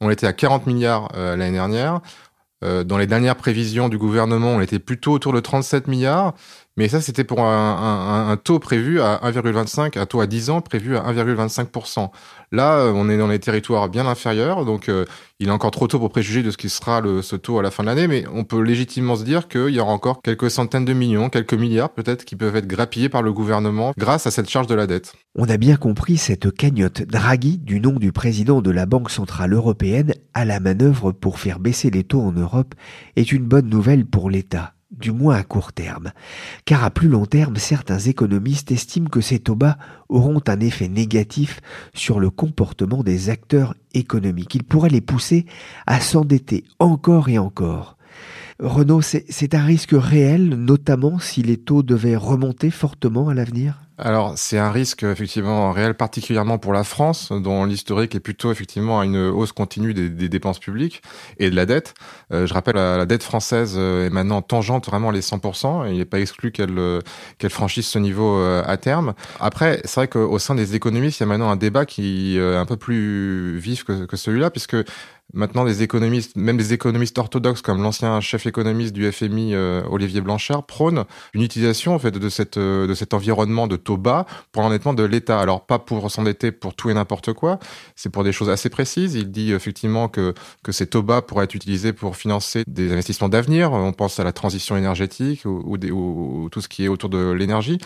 On 0.01 0.09
était 0.09 0.27
à 0.27 0.33
40 0.33 0.67
milliards 0.67 1.09
euh, 1.15 1.37
l'année 1.37 1.53
dernière. 1.53 2.01
Euh, 2.65 2.83
dans 2.83 2.97
les 2.97 3.07
dernières 3.07 3.37
prévisions 3.37 3.87
du 3.87 3.97
gouvernement, 3.97 4.49
on 4.49 4.59
était 4.59 4.79
plutôt 4.79 5.13
autour 5.13 5.31
de 5.31 5.39
37 5.39 5.87
milliards. 5.87 6.33
Mais 6.79 6.87
ça, 6.87 7.01
c'était 7.01 7.25
pour 7.25 7.41
un, 7.41 8.37
taux 8.41 8.57
prévu 8.57 9.01
à 9.01 9.19
1,25, 9.25 9.99
un 9.99 10.05
taux 10.05 10.21
à 10.21 10.27
10 10.27 10.49
ans 10.49 10.61
prévu 10.61 10.95
à 10.95 11.11
1,25%. 11.11 12.09
Là, 12.53 12.77
euh, 12.77 12.93
on 12.95 13.09
est 13.09 13.17
dans 13.17 13.27
les 13.27 13.39
territoires 13.39 13.89
bien 13.89 14.07
inférieurs, 14.07 14.63
donc 14.63 14.87
euh, 14.87 15.03
il 15.41 15.49
est 15.49 15.51
encore 15.51 15.71
trop 15.71 15.89
tôt 15.89 15.99
pour 15.99 16.09
préjuger 16.09 16.41
de 16.41 16.51
ce 16.51 16.57
qui 16.57 16.69
sera 16.69 17.01
ce 17.21 17.35
taux 17.35 17.59
à 17.59 17.63
la 17.63 17.69
fin 17.69 17.83
de 17.83 17.89
l'année, 17.89 18.07
mais 18.07 18.23
on 18.33 18.45
peut 18.45 18.61
légitimement 18.61 19.17
se 19.17 19.25
dire 19.25 19.49
qu'il 19.49 19.71
y 19.71 19.79
aura 19.81 19.91
encore 19.91 20.21
quelques 20.21 20.49
centaines 20.49 20.85
de 20.85 20.93
millions, 20.93 21.27
quelques 21.27 21.53
milliards 21.53 21.89
peut-être, 21.89 22.23
qui 22.23 22.37
peuvent 22.37 22.55
être 22.55 22.65
grappillés 22.65 23.09
par 23.09 23.23
le 23.23 23.33
gouvernement 23.33 23.91
grâce 23.97 24.25
à 24.25 24.31
cette 24.31 24.49
charge 24.49 24.67
de 24.67 24.75
la 24.75 24.87
dette. 24.87 25.11
On 25.35 25.49
a 25.49 25.57
bien 25.57 25.75
compris 25.75 26.15
cette 26.15 26.49
cagnotte 26.49 27.01
Draghi, 27.01 27.57
du 27.57 27.81
nom 27.81 27.99
du 27.99 28.13
président 28.13 28.61
de 28.61 28.71
la 28.71 28.85
Banque 28.85 29.11
Centrale 29.11 29.51
Européenne, 29.51 30.13
à 30.33 30.45
la 30.45 30.61
manœuvre 30.61 31.11
pour 31.11 31.39
faire 31.39 31.59
baisser 31.59 31.89
les 31.89 32.05
taux 32.05 32.21
en 32.21 32.31
Europe, 32.31 32.73
est 33.17 33.33
une 33.33 33.43
bonne 33.43 33.67
nouvelle 33.67 34.05
pour 34.05 34.29
l'État 34.29 34.75
du 34.91 35.11
moins 35.11 35.35
à 35.35 35.43
court 35.43 35.73
terme. 35.73 36.11
Car 36.65 36.83
à 36.83 36.89
plus 36.89 37.07
long 37.07 37.25
terme, 37.25 37.57
certains 37.57 37.99
économistes 37.99 38.71
estiment 38.71 39.09
que 39.09 39.21
ces 39.21 39.39
taux 39.39 39.55
bas 39.55 39.77
auront 40.09 40.41
un 40.47 40.59
effet 40.59 40.87
négatif 40.87 41.61
sur 41.93 42.19
le 42.19 42.29
comportement 42.29 43.03
des 43.03 43.29
acteurs 43.29 43.75
économiques. 43.93 44.55
Ils 44.55 44.63
pourraient 44.63 44.89
les 44.89 45.01
pousser 45.01 45.45
à 45.85 45.99
s'endetter 45.99 46.63
encore 46.79 47.29
et 47.29 47.37
encore. 47.37 47.97
Renaud, 48.59 49.01
c'est 49.01 49.55
un 49.55 49.63
risque 49.63 49.93
réel, 49.93 50.49
notamment 50.49 51.17
si 51.17 51.41
les 51.41 51.55
taux 51.55 51.81
devaient 51.81 52.17
remonter 52.17 52.71
fortement 52.71 53.29
à 53.29 53.33
l'avenir? 53.33 53.75
Alors, 53.97 54.33
c'est 54.37 54.57
un 54.57 54.71
risque 54.71 55.03
effectivement 55.03 55.71
réel, 55.71 55.93
particulièrement 55.93 56.57
pour 56.57 56.71
la 56.71 56.85
France, 56.85 57.31
dont 57.31 57.65
l'historique 57.65 58.15
est 58.15 58.21
plutôt 58.21 58.49
effectivement 58.51 59.01
à 59.01 59.05
une 59.05 59.17
hausse 59.17 59.51
continue 59.51 59.93
des, 59.93 60.29
dépenses 60.29 60.59
publiques 60.59 61.01
et 61.37 61.49
de 61.49 61.55
la 61.55 61.65
dette. 61.65 61.93
Euh, 62.31 62.47
je 62.47 62.53
rappelle, 62.53 62.75
la, 62.75 63.05
dette 63.05 63.23
française 63.23 63.75
euh, 63.77 64.07
est 64.07 64.09
maintenant 64.09 64.41
tangente 64.41 64.85
vraiment 64.85 65.11
les 65.11 65.21
100%, 65.21 65.87
et 65.87 65.91
il 65.91 65.97
n'est 65.97 66.05
pas 66.05 66.19
exclu 66.19 66.51
qu'elle 66.51 66.79
euh, 66.79 67.01
qu'elle 67.37 67.49
franchisse 67.49 67.89
ce 67.89 67.99
niveau 67.99 68.41
à 68.41 68.77
terme. 68.77 69.13
Après, 69.39 69.81
c'est 69.83 69.95
vrai 69.95 70.07
qu'au 70.07 70.39
sein 70.39 70.55
des 70.55 70.75
économistes, 70.75 71.19
il 71.19 71.23
y 71.23 71.25
a 71.25 71.27
maintenant 71.27 71.49
un 71.49 71.57
débat 71.57 71.85
qui 71.85 72.37
est 72.37 72.55
un 72.55 72.65
peu 72.65 72.77
plus 72.77 73.57
vif 73.57 73.83
que, 73.83 74.05
que 74.05 74.15
celui-là, 74.15 74.49
puisque 74.49 74.77
Maintenant, 75.31 75.63
des 75.63 75.83
économistes, 75.83 76.35
même 76.35 76.57
des 76.57 76.73
économistes 76.73 77.19
orthodoxes 77.19 77.61
comme 77.61 77.83
l'ancien 77.83 78.19
chef 78.19 78.47
économiste 78.47 78.93
du 78.93 79.11
FMI 79.11 79.53
euh, 79.53 79.83
Olivier 79.87 80.21
Blanchard, 80.21 80.65
prônent 80.65 81.05
une 81.33 81.43
utilisation 81.43 81.93
en 81.93 81.99
fait 81.99 82.17
de 82.17 82.29
cette 82.29 82.57
euh, 82.57 82.87
de 82.87 82.95
cet 82.95 83.13
environnement 83.13 83.67
de 83.67 83.75
taux 83.75 83.97
bas 83.97 84.25
pour 84.51 84.63
l'endettement 84.63 84.95
de 84.95 85.03
l'État. 85.03 85.39
Alors 85.39 85.67
pas 85.67 85.77
pour 85.77 86.09
s'endetter 86.09 86.51
pour 86.51 86.73
tout 86.73 86.89
et 86.89 86.95
n'importe 86.95 87.33
quoi, 87.33 87.59
c'est 87.95 88.09
pour 88.09 88.23
des 88.23 88.31
choses 88.31 88.49
assez 88.49 88.69
précises. 88.69 89.13
Il 89.13 89.29
dit 89.29 89.53
effectivement 89.53 90.07
que 90.07 90.33
que 90.63 90.71
ces 90.71 90.87
taux 90.87 91.03
bas 91.03 91.21
pourraient 91.21 91.43
être 91.43 91.53
utilisés 91.53 91.93
pour 91.93 92.15
financer 92.15 92.63
des 92.65 92.91
investissements 92.91 93.29
d'avenir. 93.29 93.71
On 93.71 93.93
pense 93.93 94.19
à 94.19 94.23
la 94.23 94.33
transition 94.33 94.77
énergétique 94.77 95.43
ou, 95.45 96.49
tout 96.51 96.61
ce 96.61 96.67
qui 96.67 96.85
est 96.85 96.87
autour 96.87 97.09
de 97.09 97.31
l'énergie, 97.31 97.77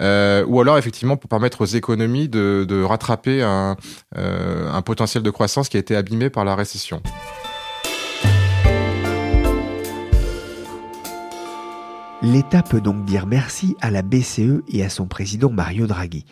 euh, 0.00 0.44
ou 0.46 0.60
alors 0.60 0.78
effectivement 0.78 1.16
pour 1.16 1.28
permettre 1.28 1.60
aux 1.60 1.66
économies 1.66 2.28
de, 2.28 2.66
de 2.68 2.82
rattraper 2.82 3.42
un, 3.42 3.76
un 4.16 4.82
potentiel 4.82 5.22
de 5.22 5.30
croissance 5.30 5.68
qui 5.68 5.76
a 5.76 5.80
été 5.80 5.94
abîmé 5.94 6.28
par 6.30 6.44
la 6.44 6.56
récession. 6.56 6.87
L'État 12.20 12.62
peut 12.62 12.80
donc 12.80 13.04
dire 13.04 13.26
merci 13.26 13.76
à 13.80 13.90
la 13.90 14.02
BCE 14.02 14.62
et 14.68 14.82
à 14.84 14.88
son 14.88 15.06
président 15.06 15.50
Mario 15.50 15.86
Draghi. 15.86 16.24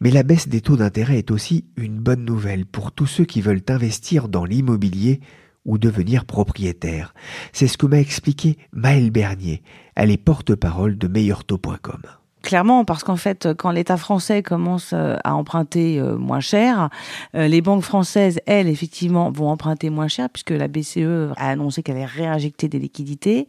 Mais 0.00 0.10
la 0.10 0.22
baisse 0.22 0.48
des 0.48 0.62
taux 0.62 0.76
d'intérêt 0.76 1.18
est 1.18 1.30
aussi 1.30 1.66
une 1.76 1.98
bonne 1.98 2.24
nouvelle 2.24 2.64
pour 2.64 2.92
tous 2.92 3.06
ceux 3.06 3.26
qui 3.26 3.42
veulent 3.42 3.62
investir 3.68 4.28
dans 4.28 4.44
l'immobilier 4.46 5.20
ou 5.66 5.76
devenir 5.78 6.24
propriétaire. 6.24 7.14
C'est 7.52 7.68
ce 7.68 7.76
que 7.76 7.86
m'a 7.86 8.00
expliqué 8.00 8.56
Maëlle 8.72 9.10
Bernier. 9.10 9.62
Elle 9.94 10.10
est 10.10 10.16
porte-parole 10.16 10.96
de 10.96 11.08
meilleurtaux.com. 11.08 12.02
Clairement, 12.44 12.84
parce 12.84 13.04
qu'en 13.04 13.16
fait, 13.16 13.48
quand 13.56 13.70
l'État 13.70 13.96
français 13.96 14.42
commence 14.42 14.90
euh, 14.92 15.16
à 15.24 15.34
emprunter 15.34 15.98
euh, 15.98 16.18
moins 16.18 16.40
cher, 16.40 16.90
euh, 17.34 17.48
les 17.48 17.62
banques 17.62 17.82
françaises, 17.82 18.38
elles, 18.44 18.68
effectivement, 18.68 19.30
vont 19.30 19.48
emprunter 19.48 19.88
moins 19.88 20.08
cher, 20.08 20.28
puisque 20.28 20.50
la 20.50 20.68
BCE 20.68 21.32
a 21.38 21.48
annoncé 21.48 21.82
qu'elle 21.82 21.96
allait 21.96 22.04
réinjecter 22.04 22.68
des 22.68 22.78
liquidités. 22.78 23.48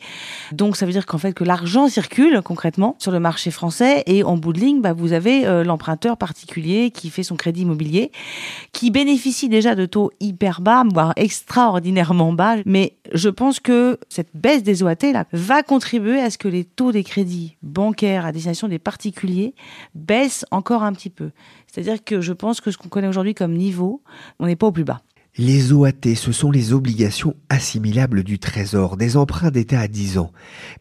Donc, 0.53 0.77
ça 0.77 0.85
veut 0.85 0.93
dire 0.93 1.05
qu'en 1.05 1.17
fait, 1.17 1.33
que 1.33 1.43
l'argent 1.43 1.89
circule 1.89 2.41
concrètement 2.41 2.95
sur 2.97 3.11
le 3.11 3.19
marché 3.19 3.51
français, 3.51 4.01
et 4.05 4.23
en 4.23 4.37
bout 4.37 4.53
de 4.53 4.61
ligne, 4.61 4.79
bah, 4.79 4.93
vous 4.93 5.11
avez 5.11 5.43
l'emprunteur 5.65 6.15
particulier 6.15 6.89
qui 6.89 7.09
fait 7.09 7.23
son 7.23 7.35
crédit 7.35 7.63
immobilier, 7.63 8.13
qui 8.71 8.91
bénéficie 8.91 9.49
déjà 9.49 9.75
de 9.75 9.85
taux 9.85 10.11
hyper 10.21 10.61
bas, 10.61 10.83
voire 10.93 11.11
extraordinairement 11.17 12.31
bas. 12.31 12.55
Mais 12.65 12.93
je 13.13 13.27
pense 13.27 13.59
que 13.59 13.99
cette 14.07 14.29
baisse 14.33 14.63
des 14.63 14.83
OAT 14.83 15.11
là, 15.11 15.25
va 15.33 15.63
contribuer 15.63 16.21
à 16.21 16.29
ce 16.29 16.37
que 16.37 16.47
les 16.47 16.63
taux 16.63 16.93
des 16.93 17.03
crédits 17.03 17.57
bancaires 17.61 18.25
à 18.25 18.31
destination 18.31 18.69
des 18.69 18.79
particuliers 18.85 19.53
baisse 19.95 20.45
encore 20.51 20.83
un 20.83 20.93
petit 20.93 21.09
peu. 21.09 21.31
C'est-à-dire 21.67 22.01
que 22.01 22.21
je 22.21 22.31
pense 22.31 22.61
que 22.61 22.71
ce 22.71 22.77
qu'on 22.77 22.87
connaît 22.87 23.09
aujourd'hui 23.09 23.33
comme 23.33 23.53
niveau, 23.53 24.01
on 24.39 24.45
n'est 24.45 24.55
pas 24.55 24.67
au 24.67 24.71
plus 24.71 24.85
bas. 24.85 25.01
Les 25.37 25.73
OAT, 25.73 26.15
ce 26.15 26.31
sont 26.31 26.49
les 26.49 26.71
obligations 26.71 27.35
assimilables 27.49 28.23
du 28.23 28.39
Trésor, 28.39 28.95
des 28.95 29.17
emprunts 29.17 29.51
d'État 29.51 29.81
à 29.81 29.89
10 29.89 30.17
ans. 30.17 30.31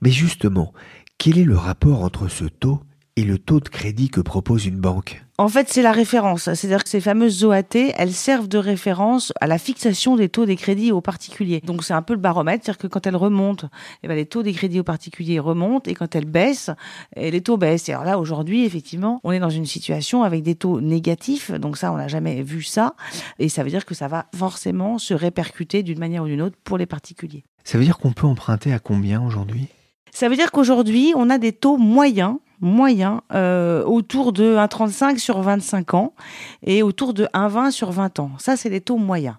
Mais 0.01 0.13
justement, 0.13 0.73
quel 1.19 1.39
est 1.39 1.45
le 1.45 1.57
rapport 1.57 2.05
entre 2.05 2.29
ce 2.29 2.45
taux 2.45 2.81
et 3.17 3.25
le 3.25 3.39
taux 3.39 3.59
de 3.59 3.69
crédit 3.69 4.11
que 4.11 4.21
propose 4.21 4.67
une 4.67 4.79
banque? 4.79 5.24
En 5.37 5.49
fait, 5.49 5.69
c'est 5.69 5.83
la 5.83 5.91
référence. 5.91 6.45
C'est-à-dire 6.45 6.85
que 6.85 6.89
ces 6.89 7.01
fameuses 7.01 7.45
OAT, 7.45 7.75
elles 7.75 8.13
servent 8.13 8.47
de 8.47 8.59
référence 8.59 9.33
à 9.41 9.49
la 9.49 9.59
fixation 9.59 10.15
des 10.15 10.29
taux 10.29 10.47
des 10.47 10.55
crédits 10.55 10.93
aux 10.93 11.01
particuliers. 11.01 11.61
Donc, 11.65 11.83
c'est 11.83 11.93
un 11.93 12.03
peu 12.03 12.15
le 12.15 12.21
baromètre. 12.21 12.65
C'est-à-dire 12.65 12.79
que 12.79 12.87
quand 12.87 13.05
elles 13.07 13.17
remontent, 13.17 13.69
eh 14.05 14.09
ben, 14.09 14.15
les 14.15 14.27
taux 14.27 14.45
des 14.45 14.53
crédits 14.53 14.79
aux 14.79 14.85
particuliers 14.85 15.41
remontent 15.41 15.91
et 15.91 15.95
quand 15.95 16.15
elles 16.15 16.25
baissent, 16.25 16.71
eh, 17.17 17.33
les 17.33 17.41
taux 17.41 17.57
baissent. 17.57 17.89
Et 17.89 17.93
alors 17.93 18.05
là, 18.05 18.19
aujourd'hui, 18.21 18.65
effectivement, 18.65 19.21
on 19.25 19.33
est 19.33 19.41
dans 19.41 19.51
une 19.51 19.67
situation 19.67 20.23
avec 20.23 20.45
des 20.45 20.55
taux 20.55 20.81
négatifs. 20.81 21.51
Donc 21.51 21.79
ça, 21.79 21.93
on 21.93 21.97
n'a 21.97 22.07
jamais 22.07 22.43
vu 22.43 22.63
ça. 22.63 22.95
Et 23.41 23.49
ça 23.49 23.65
veut 23.65 23.71
dire 23.71 23.87
que 23.87 23.95
ça 23.95 24.07
va 24.07 24.27
forcément 24.37 24.99
se 24.99 25.15
répercuter 25.15 25.83
d'une 25.83 25.99
manière 25.99 26.23
ou 26.23 26.27
d'une 26.27 26.43
autre 26.43 26.57
pour 26.63 26.79
les 26.79 26.87
particuliers. 26.87 27.43
Ça 27.65 27.77
veut 27.77 27.85
dire 27.85 27.99
qu'on 27.99 28.13
peut 28.13 28.27
emprunter 28.27 28.73
à 28.73 28.79
combien 28.79 29.21
aujourd'hui? 29.21 29.67
Ça 30.13 30.29
veut 30.29 30.37
dire 30.37 30.53
qu'aujourd'hui, 30.53 31.13
on 31.17 31.29
a 31.29 31.39
des 31.39 31.53
taux 31.53 31.77
moyens 31.77 32.37
moyen 32.61 33.23
euh, 33.33 33.85
autour 33.85 34.33
de 34.33 34.57
1,35 34.57 35.19
sur 35.19 35.41
25 35.41 35.95
ans 35.95 36.15
et 36.63 36.83
autour 36.83 37.15
de 37.15 37.25
1,20 37.35 37.71
sur 37.71 37.91
20 37.91 38.21
ans. 38.21 38.31
Ça, 38.39 38.57
c'est 38.57 38.69
les 38.69 38.81
taux 38.81 38.97
moyens. 38.97 39.37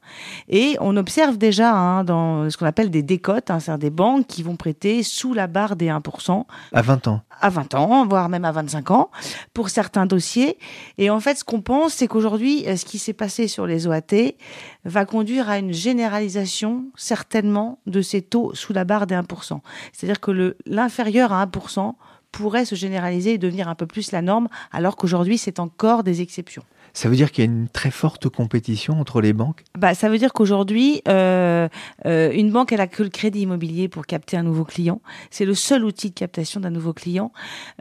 Et 0.50 0.77
on 0.79 0.95
observe 0.98 1.38
déjà 1.38 1.74
hein, 1.74 2.03
dans 2.03 2.50
ce 2.50 2.57
qu'on 2.57 2.65
appelle 2.65 2.89
des 2.89 3.03
décotes, 3.03 3.50
hein, 3.50 3.60
c'est-à-dire 3.60 3.79
des 3.79 3.89
banques 3.89 4.27
qui 4.27 4.43
vont 4.43 4.55
prêter 4.55 5.03
sous 5.03 5.34
la 5.34 5.48
barre 5.48 5.75
des 5.75 5.88
1%. 5.88 6.45
À 6.74 6.81
20 6.81 7.07
ans 7.07 7.22
À 7.41 7.50
20 7.50 7.75
ans, 7.75 8.05
voire 8.05 8.29
même 8.29 8.45
à 8.45 8.51
25 8.51 8.91
ans, 8.91 9.10
pour 9.53 9.69
certains 9.69 10.05
dossiers. 10.05 10.57
Et 10.98 11.10
en 11.10 11.19
fait, 11.19 11.39
ce 11.39 11.43
qu'on 11.43 11.62
pense, 11.62 11.93
c'est 11.93 12.07
qu'aujourd'hui, 12.07 12.67
euh, 12.67 12.75
ce 12.75 12.86
qui 12.86 13.00
s'est 13.00 13.13
passé 13.13 13.48
sur 13.48 13.65
les 13.65 13.88
OAT 13.88 14.36
va 14.84 15.05
conduire 15.05 15.50
à 15.50 15.57
une 15.57 15.74
généralisation, 15.74 16.86
certainement, 16.95 17.79
de 17.88 18.01
ces 18.01 18.22
taux 18.22 18.53
sous 18.53 18.74
la 18.74 18.84
barre 18.84 19.07
des 19.07 19.15
1%. 19.15 19.60
C'est-à-dire 19.93 20.19
que 20.19 20.55
l'inférieur 20.65 21.34
à 21.34 21.45
1%, 21.45 21.95
pourrait 22.35 22.65
se 22.65 22.75
généraliser 22.75 23.33
et 23.33 23.37
devenir 23.37 23.69
un 23.69 23.75
peu 23.75 23.87
plus 23.87 24.11
la 24.11 24.21
norme, 24.21 24.49
alors 24.73 24.97
qu'aujourd'hui, 24.97 25.37
c'est 25.37 25.57
encore 25.59 26.03
des 26.03 26.21
exceptions. 26.21 26.63
Ça 26.95 27.09
veut 27.09 27.17
dire 27.17 27.29
qu'il 27.33 27.43
y 27.43 27.47
a 27.47 27.51
une 27.51 27.67
très 27.67 27.91
forte 27.91 28.29
compétition 28.29 29.01
entre 29.01 29.19
les 29.19 29.33
banques? 29.33 29.65
Bah, 29.77 29.93
Ça 29.93 30.07
veut 30.07 30.17
dire 30.17 30.31
qu'aujourd'hui, 30.31 31.01
euh, 31.09 31.67
euh, 32.05 32.31
une 32.31 32.51
banque, 32.51 32.71
elle 32.71 32.79
a 32.79 32.87
que 32.87 33.03
le 33.03 33.09
crédit 33.09 33.41
immobilier 33.41 33.89
pour 33.89 34.05
capter 34.05 34.37
un 34.37 34.43
nouveau 34.43 34.63
client. 34.63 35.01
C'est 35.29 35.43
le 35.43 35.55
seul 35.55 35.83
outil 35.83 36.11
de 36.11 36.15
captation 36.15 36.61
d'un 36.61 36.69
nouveau 36.69 36.93
client. 36.93 37.33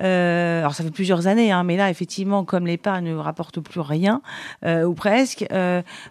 Euh, 0.02 0.58
alors, 0.58 0.74
ça 0.74 0.82
fait 0.82 0.90
plusieurs 0.90 1.28
années, 1.28 1.52
hein, 1.52 1.62
mais 1.62 1.76
là, 1.76 1.90
effectivement, 1.90 2.44
comme 2.44 2.66
l'épargne 2.66 3.10
ne 3.10 3.14
rapporte 3.14 3.60
plus 3.60 3.78
rien, 3.78 4.20
ou 4.64 4.94
presque, 4.94 5.46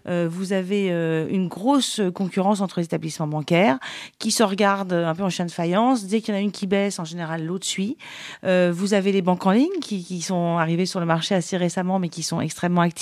vous 0.05 0.53
avez 0.53 0.87
une 1.29 1.49
grosse 1.49 1.99
concurrence 2.13 2.61
entre 2.61 2.79
les 2.79 2.85
établissements 2.85 3.27
bancaires 3.27 3.79
qui 4.17 4.31
se 4.31 4.43
regardent 4.43 4.93
un 4.93 5.13
peu 5.13 5.23
en 5.23 5.29
chien 5.29 5.45
de 5.45 5.51
faïence. 5.51 6.05
Dès 6.05 6.21
qu'il 6.21 6.33
y 6.33 6.37
en 6.37 6.39
a 6.39 6.43
une 6.43 6.51
qui 6.51 6.67
baisse, 6.67 6.99
en 6.99 7.05
général, 7.05 7.45
l'autre 7.45 7.65
suit. 7.65 7.97
vous 8.43 8.93
avez 8.93 9.11
les 9.11 9.21
banques 9.21 9.45
en 9.45 9.51
ligne 9.51 9.79
qui, 9.81 10.05
qui 10.05 10.21
sont 10.21 10.57
arrivées 10.57 10.85
sur 10.85 11.01
le 11.01 11.05
marché 11.05 11.35
assez 11.35 11.57
récemment, 11.57 11.99
mais 11.99 12.07
qui 12.07 12.23
sont 12.23 12.39
extrêmement 12.39 12.81
actives 12.81 12.92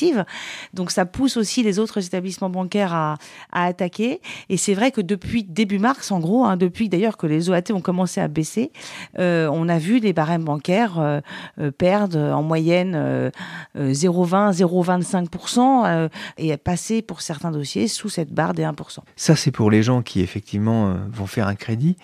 donc 0.73 0.91
ça 0.91 1.05
pousse 1.05 1.37
aussi 1.37 1.63
les 1.63 1.79
autres 1.79 2.03
établissements 2.05 2.49
bancaires 2.49 2.93
à, 2.93 3.17
attaquer. 3.51 4.21
Et 4.49 4.57
c'est 4.57 4.73
vrai 4.73 4.91
que 4.91 5.01
depuis 5.01 5.43
début 5.43 5.79
mars, 5.79 6.11
en 6.11 6.19
gros, 6.19 6.45
hein, 6.45 6.57
depuis 6.57 6.89
d'ailleurs 6.89 7.17
que 7.17 7.27
les 7.27 7.49
OAT 7.49 7.71
ont 7.71 7.81
commencé 7.81 8.21
à 8.21 8.27
baisser, 8.27 8.71
euh, 9.19 9.49
on 9.51 9.69
a 9.69 9.77
vu 9.77 9.99
les 9.99 10.13
barèmes 10.13 10.43
bancaires 10.43 10.99
euh, 10.99 11.19
euh, 11.59 11.71
perdre 11.71 12.19
en 12.19 12.43
moyenne 12.43 13.31
0,20, 13.75 14.53
0,25% 14.53 16.09
et 16.37 16.55
passer 16.57 17.01
pour 17.01 17.21
certains 17.21 17.51
dossiers 17.51 17.87
sous 17.87 18.09
cette 18.09 18.33
barre 18.33 18.53
des 18.53 18.63
1%. 18.63 18.99
Ça, 19.15 19.35
c'est 19.35 19.51
pour 19.51 19.71
les 19.71 19.83
gens 19.83 20.01
qui 20.01 20.21
effectivement 20.21 20.95
vont 21.11 21.27
faire 21.27 21.47
un 21.47 21.55
crédit. 21.55 21.97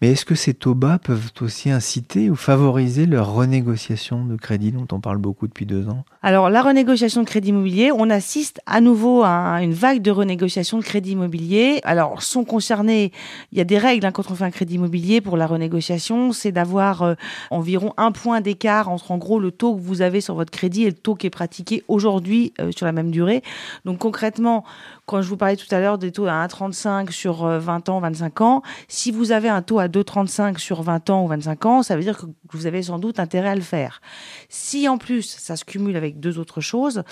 Mais 0.00 0.12
est-ce 0.12 0.24
que 0.24 0.36
ces 0.36 0.54
taux 0.54 0.76
bas 0.76 1.00
peuvent 1.02 1.32
aussi 1.40 1.70
inciter 1.70 2.30
ou 2.30 2.36
favoriser 2.36 3.06
leur 3.06 3.32
renégociation 3.32 4.24
de 4.24 4.36
crédit 4.36 4.70
dont 4.70 4.86
on 4.92 5.00
parle 5.00 5.18
beaucoup 5.18 5.48
depuis 5.48 5.66
deux 5.66 5.88
ans? 5.88 6.04
Alors 6.22 6.50
la 6.50 6.62
renégociation 6.62 7.22
de 7.22 7.26
crédit 7.26 7.48
immobilier, 7.48 7.90
on 7.92 8.08
assiste 8.08 8.60
à 8.66 8.80
nouveau 8.80 9.24
à 9.24 9.60
une 9.60 9.72
vague 9.72 10.00
de 10.00 10.12
renégociation 10.12 10.78
de 10.78 10.84
crédit 10.84 11.12
immobilier. 11.12 11.80
Alors 11.82 12.22
sont 12.22 12.44
concernés, 12.44 13.10
il 13.50 13.58
y 13.58 13.60
a 13.60 13.64
des 13.64 13.78
règles 13.78 14.06
hein, 14.06 14.12
quand 14.12 14.30
on 14.30 14.36
fait 14.36 14.44
un 14.44 14.52
crédit 14.52 14.74
immobilier 14.74 15.20
pour 15.20 15.36
la 15.36 15.48
renégociation, 15.48 16.32
c'est 16.32 16.52
d'avoir 16.52 17.02
euh, 17.02 17.14
environ 17.50 17.92
un 17.96 18.12
point 18.12 18.40
d'écart 18.40 18.88
entre 18.88 19.10
en 19.10 19.18
gros 19.18 19.40
le 19.40 19.50
taux 19.50 19.74
que 19.74 19.80
vous 19.80 20.00
avez 20.00 20.20
sur 20.20 20.36
votre 20.36 20.52
crédit 20.52 20.84
et 20.84 20.90
le 20.90 20.92
taux 20.92 21.16
qui 21.16 21.26
est 21.26 21.30
pratiqué 21.30 21.82
aujourd'hui 21.88 22.52
euh, 22.60 22.70
sur 22.70 22.86
la 22.86 22.92
même 22.92 23.10
durée. 23.10 23.42
Donc 23.84 23.98
concrètement, 23.98 24.64
quand 25.08 25.22
je 25.22 25.28
vous 25.28 25.38
parlais 25.38 25.56
tout 25.56 25.74
à 25.74 25.80
l'heure 25.80 25.96
des 25.96 26.12
taux 26.12 26.26
à 26.26 26.46
1,35 26.46 27.10
sur 27.10 27.46
20 27.46 27.88
euh, 27.88 27.92
ans, 27.92 28.00
25 28.00 28.40
ans, 28.42 28.62
si 28.88 29.10
vous 29.10 29.32
avez 29.32 29.48
un 29.48 29.62
taux 29.62 29.78
à 29.78 29.88
2,35 29.88 30.58
sur 30.58 30.82
20 30.82 31.08
ans 31.08 31.24
ou 31.24 31.28
25 31.28 31.66
ans, 31.66 31.82
ça 31.82 31.96
veut 31.96 32.02
dire 32.02 32.18
que 32.18 32.26
vous 32.52 32.66
avez 32.66 32.82
sans 32.82 32.98
doute 32.98 33.18
intérêt 33.18 33.48
à 33.48 33.54
le 33.54 33.62
faire. 33.62 34.02
Si 34.50 34.86
en 34.86 34.98
plus 34.98 35.22
ça 35.22 35.56
se 35.56 35.64
cumule 35.64 35.96
avec 35.96 36.20
deux 36.20 36.38
autres 36.38 36.60
choses, 36.60 37.02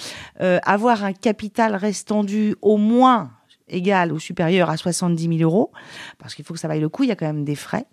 euh, 0.42 0.58
avoir 0.64 1.04
un 1.04 1.14
capital 1.14 1.74
restendu 1.74 2.54
au 2.60 2.76
moins 2.76 3.30
égal 3.68 4.12
ou 4.12 4.18
supérieur 4.18 4.70
à 4.70 4.76
70 4.76 5.38
000 5.38 5.50
euros, 5.50 5.72
parce 6.18 6.34
qu'il 6.34 6.44
faut 6.44 6.54
que 6.54 6.60
ça 6.60 6.68
vaille 6.68 6.80
le 6.80 6.88
coup, 6.88 7.02
il 7.02 7.08
y 7.08 7.12
a 7.12 7.16
quand 7.16 7.26
même 7.26 7.44
des 7.44 7.56
frais. 7.56 7.86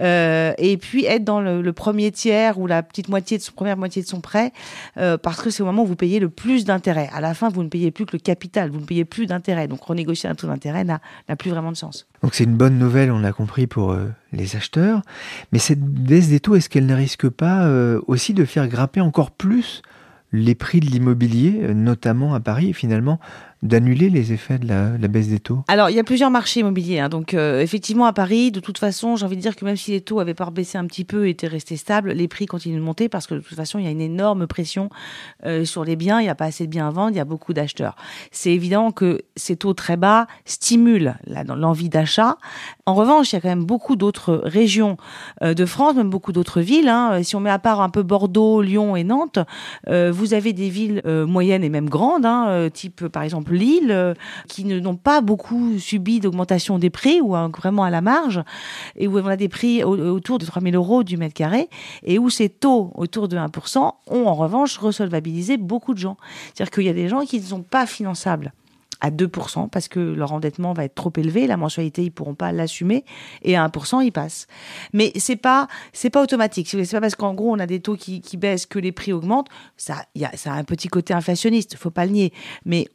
Euh, 0.00 0.52
et 0.58 0.76
puis 0.76 1.04
être 1.04 1.24
dans 1.24 1.40
le, 1.40 1.72
premier 1.72 2.10
tiers 2.10 2.58
ou 2.58 2.66
la 2.66 2.82
petite 2.82 3.08
moitié 3.08 3.38
de 3.38 3.42
son 3.42 3.52
première 3.52 3.76
moitié 3.76 4.02
de 4.02 4.06
son 4.06 4.20
prêt, 4.20 4.52
euh, 4.98 5.16
parce 5.16 5.40
que 5.40 5.50
c'est 5.50 5.62
au 5.62 5.66
moment 5.66 5.82
où 5.82 5.86
vous 5.86 5.96
payez 5.96 6.20
le 6.20 6.28
plus 6.28 6.64
d'intérêt. 6.64 7.08
À 7.12 7.20
la 7.20 7.34
fin, 7.34 7.48
vous 7.48 7.62
ne 7.62 7.68
payez 7.68 7.90
plus 7.90 8.04
que 8.04 8.12
le 8.12 8.18
capital, 8.18 8.70
vous 8.70 8.80
ne 8.80 8.84
payez 8.84 9.04
plus 9.04 9.26
d'intérêt. 9.26 9.68
Donc 9.68 9.82
renégocier 9.82 10.28
un 10.28 10.34
taux 10.34 10.46
d'intérêt 10.46 10.84
n'a 10.84 11.00
plus 11.38 11.50
vraiment 11.50 11.72
de 11.72 11.76
sens. 11.76 12.06
Donc 12.22 12.34
c'est 12.34 12.44
une 12.44 12.56
bonne 12.56 12.78
nouvelle, 12.78 13.10
on 13.10 13.20
l'a 13.20 13.32
compris 13.32 13.66
pour 13.66 13.92
euh, 13.92 14.08
les 14.32 14.56
acheteurs. 14.56 15.02
Mais 15.52 15.58
cette 15.58 15.80
baisse 15.80 16.28
des 16.28 16.40
taux, 16.40 16.56
est-ce 16.56 16.68
qu'elle 16.68 16.86
ne 16.86 16.94
risque 16.94 17.28
pas 17.28 17.68
aussi 18.06 18.34
de 18.34 18.44
faire 18.44 18.68
grimper 18.68 19.00
encore 19.00 19.30
plus 19.30 19.82
les 20.32 20.54
prix 20.54 20.80
de 20.80 20.86
l'immobilier, 20.86 21.74
notamment 21.74 22.34
à 22.34 22.40
Paris, 22.40 22.72
finalement 22.72 23.20
d'annuler 23.62 24.10
les 24.10 24.32
effets 24.32 24.58
de 24.58 24.66
la, 24.66 25.08
baisse 25.08 25.28
des 25.28 25.38
taux 25.38 25.60
Alors, 25.68 25.88
il 25.88 25.94
y 25.94 26.00
a 26.00 26.04
plusieurs 26.04 26.30
marchés 26.30 26.60
immobiliers. 26.60 26.98
Hein. 26.98 27.08
Donc, 27.08 27.32
euh, 27.32 27.60
effectivement, 27.60 28.06
à 28.06 28.12
Paris, 28.12 28.50
de 28.50 28.58
toute 28.58 28.78
façon, 28.78 29.14
j'ai 29.14 29.24
envie 29.24 29.36
de 29.36 29.40
dire 29.40 29.54
que 29.54 29.64
même 29.64 29.76
si 29.76 29.92
les 29.92 30.00
taux 30.00 30.18
avaient 30.18 30.34
pas 30.34 30.50
baissé 30.50 30.78
un 30.78 30.86
petit 30.86 31.04
peu, 31.04 31.28
étaient 31.28 31.46
restés 31.46 31.76
stables, 31.76 32.10
les 32.10 32.26
prix 32.26 32.46
continuent 32.46 32.78
de 32.78 32.84
monter 32.84 33.08
parce 33.08 33.28
que 33.28 33.34
de 33.34 33.40
toute 33.40 33.56
façon, 33.56 33.78
il 33.78 33.84
y 33.84 33.88
a 33.88 33.90
une 33.90 34.00
énorme 34.00 34.48
pression 34.48 34.90
euh, 35.46 35.64
sur 35.64 35.84
les 35.84 35.94
biens. 35.94 36.20
Il 36.20 36.24
n'y 36.24 36.28
a 36.28 36.34
pas 36.34 36.46
assez 36.46 36.66
de 36.66 36.70
biens 36.70 36.88
à 36.88 36.90
vendre, 36.90 37.12
il 37.12 37.16
y 37.16 37.20
a 37.20 37.24
beaucoup 37.24 37.52
d'acheteurs. 37.52 37.94
C'est 38.32 38.50
évident 38.50 38.90
que 38.90 39.22
ces 39.36 39.54
taux 39.54 39.74
très 39.74 39.96
bas 39.96 40.26
stimulent 40.44 41.14
l'envie 41.26 41.88
d'achat. 41.88 42.38
En 42.86 42.94
revanche, 42.94 43.32
il 43.32 43.36
y 43.36 43.38
a 43.38 43.40
quand 43.40 43.48
même 43.48 43.64
beaucoup 43.64 43.94
d'autres 43.94 44.40
régions 44.42 44.96
euh, 45.42 45.54
de 45.54 45.64
France, 45.66 45.94
même 45.94 46.10
beaucoup 46.10 46.32
d'autres 46.32 46.60
villes. 46.60 46.88
Hein. 46.88 47.22
Si 47.22 47.36
on 47.36 47.40
met 47.40 47.50
à 47.50 47.60
part 47.60 47.80
un 47.80 47.90
peu 47.90 48.02
Bordeaux, 48.02 48.60
Lyon 48.60 48.96
et 48.96 49.04
Nantes, 49.04 49.38
vous 49.86 50.34
avez 50.34 50.52
des 50.52 50.68
villes 50.68 51.02
moyennes 51.04 51.64
et 51.64 51.68
même 51.68 51.88
grandes, 51.88 52.26
hein, 52.26 52.68
type 52.72 53.06
par 53.08 53.22
exemple 53.22 53.51
Lille, 53.52 53.90
euh, 53.90 54.14
qui 54.48 54.64
n'ont 54.64 54.96
pas 54.96 55.20
beaucoup 55.20 55.78
subi 55.78 56.20
d'augmentation 56.20 56.78
des 56.78 56.90
prix 56.90 57.20
ou 57.20 57.34
vraiment 57.56 57.84
à 57.84 57.90
la 57.90 58.00
marge, 58.00 58.42
et 58.96 59.08
où 59.08 59.18
on 59.18 59.26
a 59.26 59.36
des 59.36 59.48
prix 59.48 59.84
autour 59.84 60.38
de 60.38 60.46
3 60.46 60.62
000 60.62 60.74
euros 60.74 61.02
du 61.02 61.16
mètre 61.16 61.34
carré, 61.34 61.68
et 62.04 62.18
où 62.18 62.30
ces 62.30 62.48
taux 62.48 62.92
autour 62.94 63.28
de 63.28 63.36
1% 63.36 63.92
ont 64.10 64.26
en 64.26 64.34
revanche 64.34 64.78
resolvabilisé 64.78 65.56
beaucoup 65.56 65.94
de 65.94 65.98
gens. 65.98 66.16
C'est-à-dire 66.54 66.70
qu'il 66.70 66.84
y 66.84 66.88
a 66.88 66.94
des 66.94 67.08
gens 67.08 67.20
qui 67.22 67.40
ne 67.40 67.44
sont 67.44 67.62
pas 67.62 67.86
finançables 67.86 68.52
à 69.02 69.10
2% 69.10 69.68
parce 69.68 69.88
que 69.88 70.00
leur 70.00 70.32
endettement 70.32 70.72
va 70.72 70.84
être 70.84 70.94
trop 70.94 71.12
élevé, 71.16 71.46
la 71.46 71.56
mensualité 71.56 72.04
ils 72.04 72.12
pourront 72.12 72.36
pas 72.36 72.52
l'assumer 72.52 73.04
et 73.42 73.56
à 73.56 73.66
1% 73.66 74.02
ils 74.04 74.12
passent. 74.12 74.46
Mais 74.92 75.12
c'est 75.16 75.36
pas 75.36 75.66
c'est 75.92 76.08
pas 76.08 76.22
automatique. 76.22 76.68
C'est 76.68 76.90
pas 76.90 77.00
parce 77.00 77.16
qu'en 77.16 77.34
gros 77.34 77.52
on 77.52 77.58
a 77.58 77.66
des 77.66 77.80
taux 77.80 77.96
qui, 77.96 78.20
qui 78.20 78.36
baissent 78.36 78.64
que 78.64 78.78
les 78.78 78.92
prix 78.92 79.12
augmentent. 79.12 79.48
Ça 79.76 80.06
y 80.14 80.24
a 80.24 80.34
ça 80.36 80.54
a 80.54 80.56
un 80.56 80.64
petit 80.64 80.88
côté 80.88 81.12
inflationniste, 81.12 81.76
faut 81.76 81.90
pas 81.90 82.06
le 82.06 82.12
nier. 82.12 82.32
Mais 82.64 82.86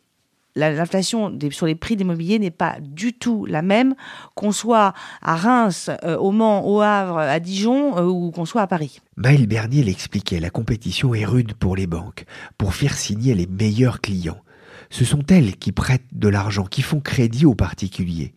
l'inflation 0.58 1.38
sur 1.52 1.66
les 1.66 1.76
prix 1.76 1.96
d'immobilier 1.96 2.40
n'est 2.40 2.52
pas 2.52 2.78
du 2.82 3.14
tout 3.14 3.46
la 3.46 3.62
même 3.62 3.96
qu'on 4.36 4.52
soit 4.52 4.94
à 5.22 5.36
Reims, 5.36 5.90
euh, 6.04 6.18
au 6.18 6.32
Mans, 6.32 6.68
au 6.68 6.82
Havre, 6.82 7.20
à 7.20 7.40
Dijon 7.40 7.98
euh, 7.98 8.06
ou 8.06 8.32
qu'on 8.32 8.46
soit 8.46 8.62
à 8.62 8.68
Paris. 8.68 9.00
Maël 9.16 9.48
Bernier 9.48 9.84
l'expliquait, 9.84 10.40
la 10.40 10.50
compétition 10.50 11.14
est 11.14 11.26
rude 11.26 11.54
pour 11.54 11.76
les 11.76 11.88
banques, 11.88 12.26
pour 12.58 12.74
faire 12.74 12.96
signer 12.96 13.34
les 13.34 13.48
meilleurs 13.48 14.02
clients. 14.02 14.42
Ce 14.90 15.06
sont 15.06 15.26
elles 15.30 15.58
qui 15.58 15.72
prêtent 15.72 16.14
de 16.14 16.28
l'argent, 16.28 16.66
qui 16.66 16.82
font 16.82 17.00
crédit 17.00 17.46
aux 17.46 17.56
particuliers. 17.56 18.34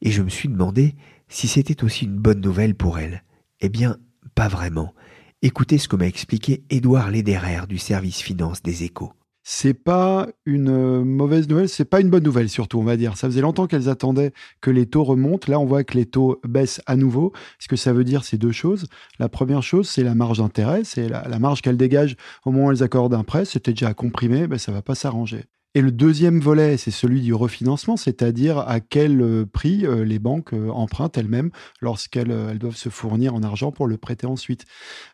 Et 0.00 0.10
je 0.10 0.22
me 0.22 0.28
suis 0.28 0.48
demandé 0.48 0.94
si 1.28 1.48
c'était 1.48 1.82
aussi 1.84 2.04
une 2.04 2.18
bonne 2.18 2.40
nouvelle 2.40 2.74
pour 2.74 2.98
elles. 2.98 3.24
Eh 3.60 3.68
bien, 3.68 3.96
pas 4.34 4.48
vraiment. 4.48 4.94
Écoutez 5.42 5.78
ce 5.78 5.88
que 5.88 5.96
m'a 5.96 6.06
expliqué 6.06 6.62
Édouard 6.70 7.10
Lederer 7.10 7.66
du 7.68 7.78
service 7.78 8.20
finance 8.20 8.62
des 8.62 8.84
échos 8.84 9.12
c'est 9.50 9.72
pas 9.72 10.28
une 10.44 10.68
euh, 10.68 11.02
mauvaise 11.02 11.48
nouvelle, 11.48 11.70
c'est 11.70 11.86
pas 11.86 12.02
une 12.02 12.10
bonne 12.10 12.22
nouvelle 12.22 12.50
surtout, 12.50 12.80
on 12.80 12.84
va 12.84 12.98
dire. 12.98 13.16
Ça 13.16 13.28
faisait 13.28 13.40
longtemps 13.40 13.66
qu'elles 13.66 13.88
attendaient 13.88 14.34
que 14.60 14.70
les 14.70 14.84
taux 14.84 15.04
remontent. 15.04 15.50
Là, 15.50 15.58
on 15.58 15.64
voit 15.64 15.84
que 15.84 15.94
les 15.94 16.04
taux 16.04 16.38
baissent 16.44 16.82
à 16.84 16.96
nouveau. 16.96 17.32
Ce 17.58 17.66
que 17.66 17.74
ça 17.74 17.94
veut 17.94 18.04
dire, 18.04 18.24
c'est 18.24 18.36
deux 18.36 18.52
choses. 18.52 18.88
La 19.18 19.30
première 19.30 19.62
chose, 19.62 19.88
c'est 19.88 20.02
la 20.02 20.14
marge 20.14 20.36
d'intérêt, 20.36 20.84
c'est 20.84 21.08
la, 21.08 21.38
marge 21.38 21.62
qu'elles 21.62 21.78
dégagent 21.78 22.16
au 22.44 22.50
moment 22.50 22.66
où 22.66 22.72
elles 22.72 22.82
accordent 22.82 23.14
un 23.14 23.24
prêt. 23.24 23.46
C'était 23.46 23.72
déjà 23.72 23.94
comprimé, 23.94 24.48
ben, 24.48 24.58
ça 24.58 24.70
va 24.70 24.82
pas 24.82 24.94
s'arranger. 24.94 25.46
Et 25.78 25.80
le 25.80 25.92
deuxième 25.92 26.40
volet, 26.40 26.76
c'est 26.76 26.90
celui 26.90 27.20
du 27.20 27.32
refinancement, 27.34 27.96
c'est-à-dire 27.96 28.58
à 28.58 28.80
quel 28.80 29.22
euh, 29.22 29.46
prix 29.46 29.86
euh, 29.86 30.04
les 30.04 30.18
banques 30.18 30.52
euh, 30.52 30.70
empruntent 30.70 31.16
elles-mêmes 31.16 31.52
lorsqu'elles 31.80 32.32
elles 32.32 32.58
doivent 32.58 32.74
se 32.74 32.88
fournir 32.88 33.32
en 33.36 33.44
argent 33.44 33.70
pour 33.70 33.86
le 33.86 33.96
prêter 33.96 34.26
ensuite. 34.26 34.64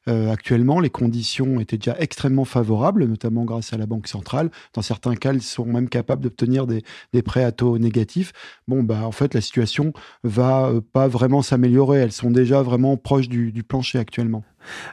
actuellement, 0.06 0.80
les 0.80 0.88
conditions 0.88 1.60
étaient 1.60 1.76
déjà 1.76 1.96
extrêmement 1.98 2.46
favorables, 2.46 3.04
notamment 3.04 3.44
grâce 3.44 3.74
à 3.74 3.76
la 3.76 3.84
Banque 3.84 4.08
centrale. 4.08 4.50
Dans 4.72 4.80
certains 4.80 5.16
cas, 5.16 5.34
elles 5.34 5.42
sont 5.42 5.66
même 5.66 5.90
capables 5.90 6.22
d'obtenir 6.22 6.66
des, 6.66 6.82
prêts 7.22 7.44
à 7.44 7.52
taux 7.52 7.76
négatifs. 7.76 8.32
Bon, 8.66 8.82
bah, 8.82 9.02
en 9.04 9.12
fait, 9.12 9.34
la 9.34 9.42
situation 9.42 9.92
va 10.22 10.72
pas 10.94 11.08
vraiment 11.08 11.42
s'améliorer. 11.42 11.98
Elles 11.98 12.12
sont 12.12 12.30
déjà 12.30 12.62
vraiment 12.62 12.96
proches 12.96 13.28
du 13.28 13.62
plancher 13.62 13.98
actuellement. 13.98 14.44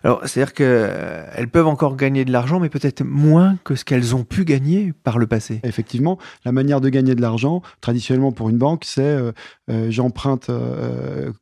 Alors, 0.04 0.22
c'est-à-dire 0.26 0.54
qu'elles 0.54 0.68
euh, 0.68 1.48
peuvent 1.52 1.68
encore 1.68 1.96
gagner 1.96 2.26
de 2.26 2.32
l'argent, 2.32 2.60
mais 2.60 2.70
peut-être 2.70 3.04
moins 3.04 3.58
que 3.64 3.76
ce 3.76 3.86
qu'elles 3.86 4.16
ont 4.16 4.24
pu 4.24 4.46
gagner 4.46 4.94
par 5.04 5.18
le 5.18 5.28
passé. 5.28 5.60
Effectivement, 5.64 6.18
la 6.46 6.52
manière 6.52 6.82
de 6.82 6.90
gagner 6.90 7.16
de 7.16 7.22
l'argent, 7.22 7.62
traditionnellement 7.82 8.32
pour 8.32 8.50
une 8.50 8.58
banque, 8.58 8.84
c'est 8.86 9.02
euh, 9.02 9.32
euh, 9.70 9.88
j'emprunte 9.90 10.50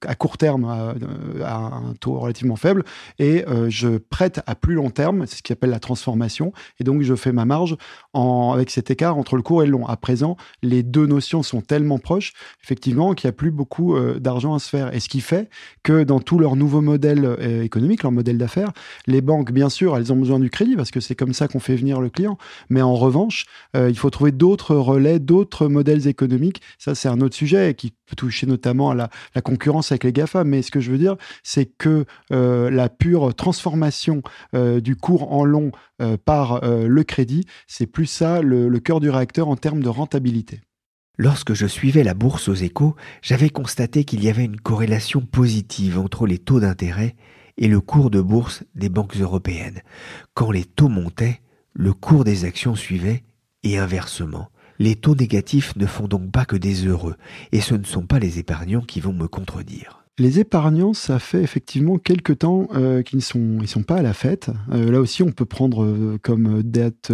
à 0.05 0.15
court 0.15 0.37
terme 0.37 0.65
à, 0.65 1.55
un 1.55 1.93
taux 1.99 2.19
relativement 2.19 2.55
faible 2.55 2.83
et 3.17 3.43
je 3.67 3.97
prête 3.97 4.41
à 4.45 4.55
plus 4.55 4.75
long 4.75 4.89
terme, 4.89 5.25
c'est 5.25 5.37
ce 5.37 5.43
qu'on 5.43 5.53
appelle 5.53 5.69
la 5.69 5.79
transformation, 5.79 6.53
et 6.79 6.83
donc 6.83 7.01
je 7.01 7.15
fais 7.15 7.31
ma 7.31 7.45
marge 7.45 7.75
avec 8.13 8.69
cet 8.69 8.91
écart 8.91 9.17
entre 9.17 9.35
le 9.35 9.41
court 9.41 9.63
et 9.63 9.65
le 9.65 9.71
long. 9.71 9.85
À 9.87 9.97
présent, 9.97 10.37
les 10.61 10.83
deux 10.83 11.05
notions 11.05 11.43
sont 11.43 11.61
tellement 11.61 11.97
proches, 11.97 12.33
effectivement, 12.63 13.13
qu'il 13.13 13.27
n'y 13.27 13.29
a 13.29 13.33
plus 13.33 13.51
beaucoup 13.51 13.97
d'argent 14.19 14.53
à 14.53 14.59
se 14.59 14.69
faire. 14.69 14.93
Et 14.93 14.99
ce 14.99 15.09
qui 15.09 15.21
fait 15.21 15.49
que 15.83 16.03
dans 16.03 16.19
tous 16.19 16.39
leurs 16.39 16.55
nouveaux 16.55 16.81
modèles 16.81 17.37
économiques, 17.63 18.03
leur 18.03 18.11
modèle 18.19 18.37
d'affaires. 18.37 18.71
Les 19.07 19.21
banques, 19.21 19.51
bien 19.51 19.69
sûr, 19.69 19.95
elles 19.95 20.11
ont 20.11 20.17
besoin 20.17 20.39
du 20.39 20.49
crédit 20.49 20.75
parce 20.75 20.91
que 20.91 20.99
c'est 20.99 21.15
comme 21.15 21.33
ça 21.33 21.47
qu'on 21.47 21.59
fait 21.59 21.75
venir 21.75 22.01
le 22.01 22.09
client. 22.09 22.37
Mais 22.69 22.81
en 22.81 22.95
revanche, 22.95 23.45
euh, 23.75 23.89
il 23.89 23.97
faut 23.97 24.09
trouver 24.09 24.31
d'autres 24.31 24.75
relais, 24.75 25.19
d'autres 25.19 25.67
modèles 25.67 26.07
économiques. 26.07 26.61
Ça, 26.77 26.95
c'est 26.95 27.07
un 27.07 27.21
autre 27.21 27.35
sujet 27.35 27.73
qui 27.73 27.91
peut 27.91 28.15
toucher 28.17 28.45
notamment 28.45 28.91
à 28.91 28.95
la, 28.95 29.09
concurrence 29.41 29.91
avec 29.91 30.03
les 30.03 30.11
GAFA. 30.11 30.43
Mais 30.43 30.61
ce 30.61 30.71
que 30.71 30.81
je 30.81 30.91
veux 30.91 30.97
dire, 30.97 31.15
c'est 31.43 31.65
que 31.65 32.05
euh, 32.33 32.69
la 32.69 32.89
pure 32.89 33.33
transformation 33.33 34.21
euh, 34.53 34.81
du 34.81 34.95
cours 34.95 35.31
en 35.31 35.45
long 35.45 35.71
par 36.23 36.61
le 36.63 37.03
crédit, 37.03 37.45
c'est 37.67 37.85
plus 37.85 38.05
ça 38.05 38.41
le, 38.41 38.69
le 38.69 38.79
cœur 38.79 39.01
du 39.01 39.09
réacteur 39.09 39.49
en 39.49 39.57
termes 39.57 39.81
de 39.81 39.89
rentabilité. 39.89 40.61
Lorsque 41.21 41.53
je 41.53 41.65
suivais 41.65 42.03
la 42.03 42.13
bourse 42.13 42.47
aux 42.47 42.53
échos, 42.53 42.95
j'avais 43.21 43.49
constaté 43.49 44.05
qu'il 44.05 44.23
y 44.23 44.29
avait 44.29 44.45
une 44.45 44.61
corrélation 44.61 45.19
positive 45.19 45.99
entre 45.99 46.25
les 46.25 46.37
taux 46.37 46.61
d'intérêt 46.61 47.17
et 47.59 47.67
le 47.67 47.81
cours 47.81 48.09
de 48.09 48.21
bourse 48.21 48.63
des 48.73 48.89
banques 48.89 49.17
européennes. 49.17 49.81
Quand 50.33 50.49
les 50.49 50.65
taux 50.65 50.89
montaient, 50.89 51.41
le 51.73 51.93
cours 51.93 52.23
des 52.23 52.45
actions 52.45 52.75
suivait, 52.75 53.23
et 53.63 53.77
inversement. 53.77 54.49
Les 54.79 54.95
taux 54.95 55.15
négatifs 55.15 55.75
ne 55.75 55.85
font 55.85 56.07
donc 56.07 56.31
pas 56.31 56.45
que 56.45 56.55
des 56.55 56.87
heureux, 56.87 57.17
et 57.51 57.59
ce 57.59 57.75
ne 57.75 57.83
sont 57.83 58.05
pas 58.05 58.19
les 58.19 58.39
épargnants 58.39 58.81
qui 58.81 59.01
vont 59.01 59.13
me 59.13 59.27
contredire. 59.27 59.98
Les 60.19 60.41
épargnants, 60.41 60.93
ça 60.93 61.17
fait 61.17 61.41
effectivement 61.41 61.97
quelques 61.97 62.39
temps 62.39 62.67
euh, 62.75 63.03
qu'ils 63.03 63.19
ne 63.19 63.65
sont, 63.65 63.83
pas 63.83 63.95
à 63.95 64.01
la 64.01 64.11
fête. 64.11 64.51
Euh, 64.69 64.91
là 64.91 64.99
aussi, 64.99 65.23
on 65.23 65.31
peut 65.31 65.45
prendre 65.45 65.85
euh, 65.85 66.19
comme 66.21 66.61
date 66.61 67.09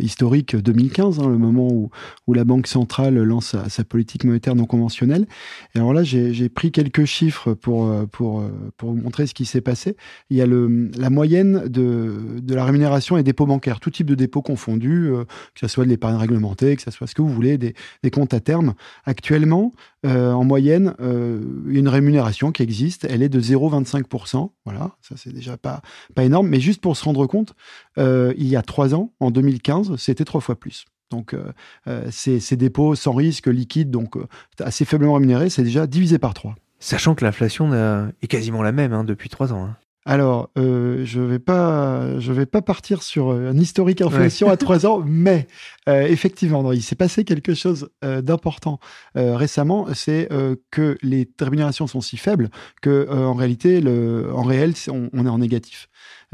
historique 0.00 0.54
2015, 0.54 1.18
hein, 1.18 1.28
le 1.28 1.38
moment 1.38 1.68
où, 1.72 1.90
la 2.34 2.44
Banque 2.44 2.66
centrale 2.66 3.14
lance 3.22 3.56
sa, 3.68 3.84
politique 3.84 4.24
monétaire 4.24 4.54
non 4.54 4.66
conventionnelle. 4.66 5.26
Et 5.74 5.78
alors 5.78 5.94
là, 5.94 6.02
j'ai 6.04 6.48
pris 6.50 6.70
quelques 6.70 7.06
chiffres 7.06 7.54
pour, 7.54 7.86
vous 7.86 8.94
montrer 8.94 9.26
ce 9.26 9.32
qui 9.32 9.46
s'est 9.46 9.62
passé. 9.62 9.96
Il 10.28 10.36
y 10.36 10.42
a 10.42 10.46
la 10.46 11.08
moyenne 11.08 11.66
de, 11.68 12.40
de 12.42 12.54
la 12.54 12.66
rémunération 12.66 13.16
et 13.16 13.22
dépôts 13.22 13.46
bancaires, 13.46 13.80
tout 13.80 13.90
type 13.90 14.06
de 14.06 14.14
dépôts 14.14 14.42
confondus, 14.42 15.10
que 15.54 15.60
ce 15.60 15.68
soit 15.68 15.84
de 15.84 15.88
l'épargne 15.88 16.16
réglementée, 16.16 16.76
que 16.76 16.82
ce 16.82 16.90
soit 16.90 17.06
ce 17.06 17.14
que 17.14 17.22
vous 17.22 17.32
voulez, 17.32 17.56
des, 17.56 17.74
des 18.02 18.10
comptes 18.10 18.34
à 18.34 18.40
terme. 18.40 18.74
Actuellement, 19.06 19.72
en 20.04 20.44
moyenne, 20.44 20.94
une 21.00 21.88
rémunération 21.88 22.25
qui 22.52 22.62
existe, 22.62 23.04
elle 23.04 23.22
est 23.22 23.28
de 23.28 23.40
0,25%. 23.40 24.50
Voilà, 24.64 24.96
ça 25.00 25.16
c'est 25.16 25.32
déjà 25.32 25.56
pas, 25.56 25.82
pas 26.14 26.24
énorme, 26.24 26.48
mais 26.48 26.60
juste 26.60 26.80
pour 26.80 26.96
se 26.96 27.04
rendre 27.04 27.26
compte, 27.26 27.54
euh, 27.98 28.34
il 28.36 28.46
y 28.46 28.56
a 28.56 28.62
trois 28.62 28.94
ans, 28.94 29.12
en 29.20 29.30
2015, 29.30 29.96
c'était 29.96 30.24
trois 30.24 30.40
fois 30.40 30.58
plus. 30.58 30.84
Donc, 31.10 31.34
euh, 31.34 31.52
euh, 31.86 32.08
ces, 32.10 32.56
dépôts 32.56 32.94
sans 32.94 33.12
risque, 33.12 33.46
liquides, 33.46 33.90
donc 33.90 34.16
assez 34.58 34.84
faiblement 34.84 35.14
rémunérés, 35.14 35.50
c'est 35.50 35.62
déjà 35.62 35.86
divisé 35.86 36.18
par 36.18 36.34
trois. 36.34 36.54
Sachant 36.78 37.14
que 37.14 37.24
l'inflation 37.24 37.72
est 38.20 38.26
quasiment 38.26 38.62
la 38.62 38.72
même 38.72 38.92
hein, 38.92 39.04
depuis 39.04 39.28
trois 39.28 39.52
ans. 39.52 39.64
Hein. 39.64 39.76
Alors, 40.08 40.50
euh, 40.56 41.04
je 41.04 41.20
vais 41.20 41.40
pas, 41.40 42.20
je 42.20 42.32
vais 42.32 42.46
pas 42.46 42.62
partir 42.62 43.02
sur 43.02 43.32
euh, 43.32 43.50
un 43.50 43.58
historique 43.58 44.00
inflation 44.00 44.48
à 44.48 44.56
trois 44.56 44.86
ans, 44.86 45.02
mais 45.04 45.48
euh, 45.88 46.02
effectivement, 46.02 46.70
il 46.70 46.82
s'est 46.82 46.94
passé 46.94 47.24
quelque 47.24 47.54
chose 47.54 47.90
d'important 48.02 48.78
récemment, 49.14 49.86
c'est 49.94 50.28
que 50.70 50.96
les 51.02 51.28
rémunérations 51.40 51.88
sont 51.88 52.00
si 52.00 52.16
faibles 52.16 52.50
que 52.82 53.08
en 53.10 53.34
réalité, 53.34 53.80
le, 53.80 54.30
en 54.32 54.42
réel, 54.42 54.74
on, 54.88 55.26
est 55.26 55.28
en 55.28 55.38
négatif. 55.38 55.88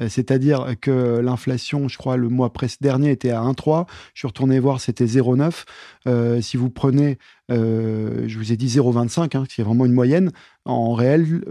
C'est-à-dire 0.09 0.75
que 0.81 1.18
l'inflation, 1.18 1.88
je 1.88 1.98
crois, 1.98 2.16
le 2.16 2.29
mois 2.29 2.53
dernier 2.81 3.11
était 3.11 3.31
à 3.31 3.40
1,3. 3.42 3.87
Je 4.14 4.20
suis 4.20 4.27
retourné 4.27 4.59
voir, 4.59 4.81
c'était 4.81 5.07
0,9. 5.07 6.40
si 6.40 6.57
vous 6.57 6.70
prenez, 6.70 7.18
je 7.48 8.38
vous 8.38 8.53
ai 8.53 8.57
dit 8.57 8.68
0,25, 8.68 9.37
hein, 9.37 9.44
qui 9.48 9.61
est 9.61 9.64
vraiment 9.64 9.87
une 9.87 9.92
moyenne, 9.92 10.33
en 10.64 10.94
réel, 10.94 11.42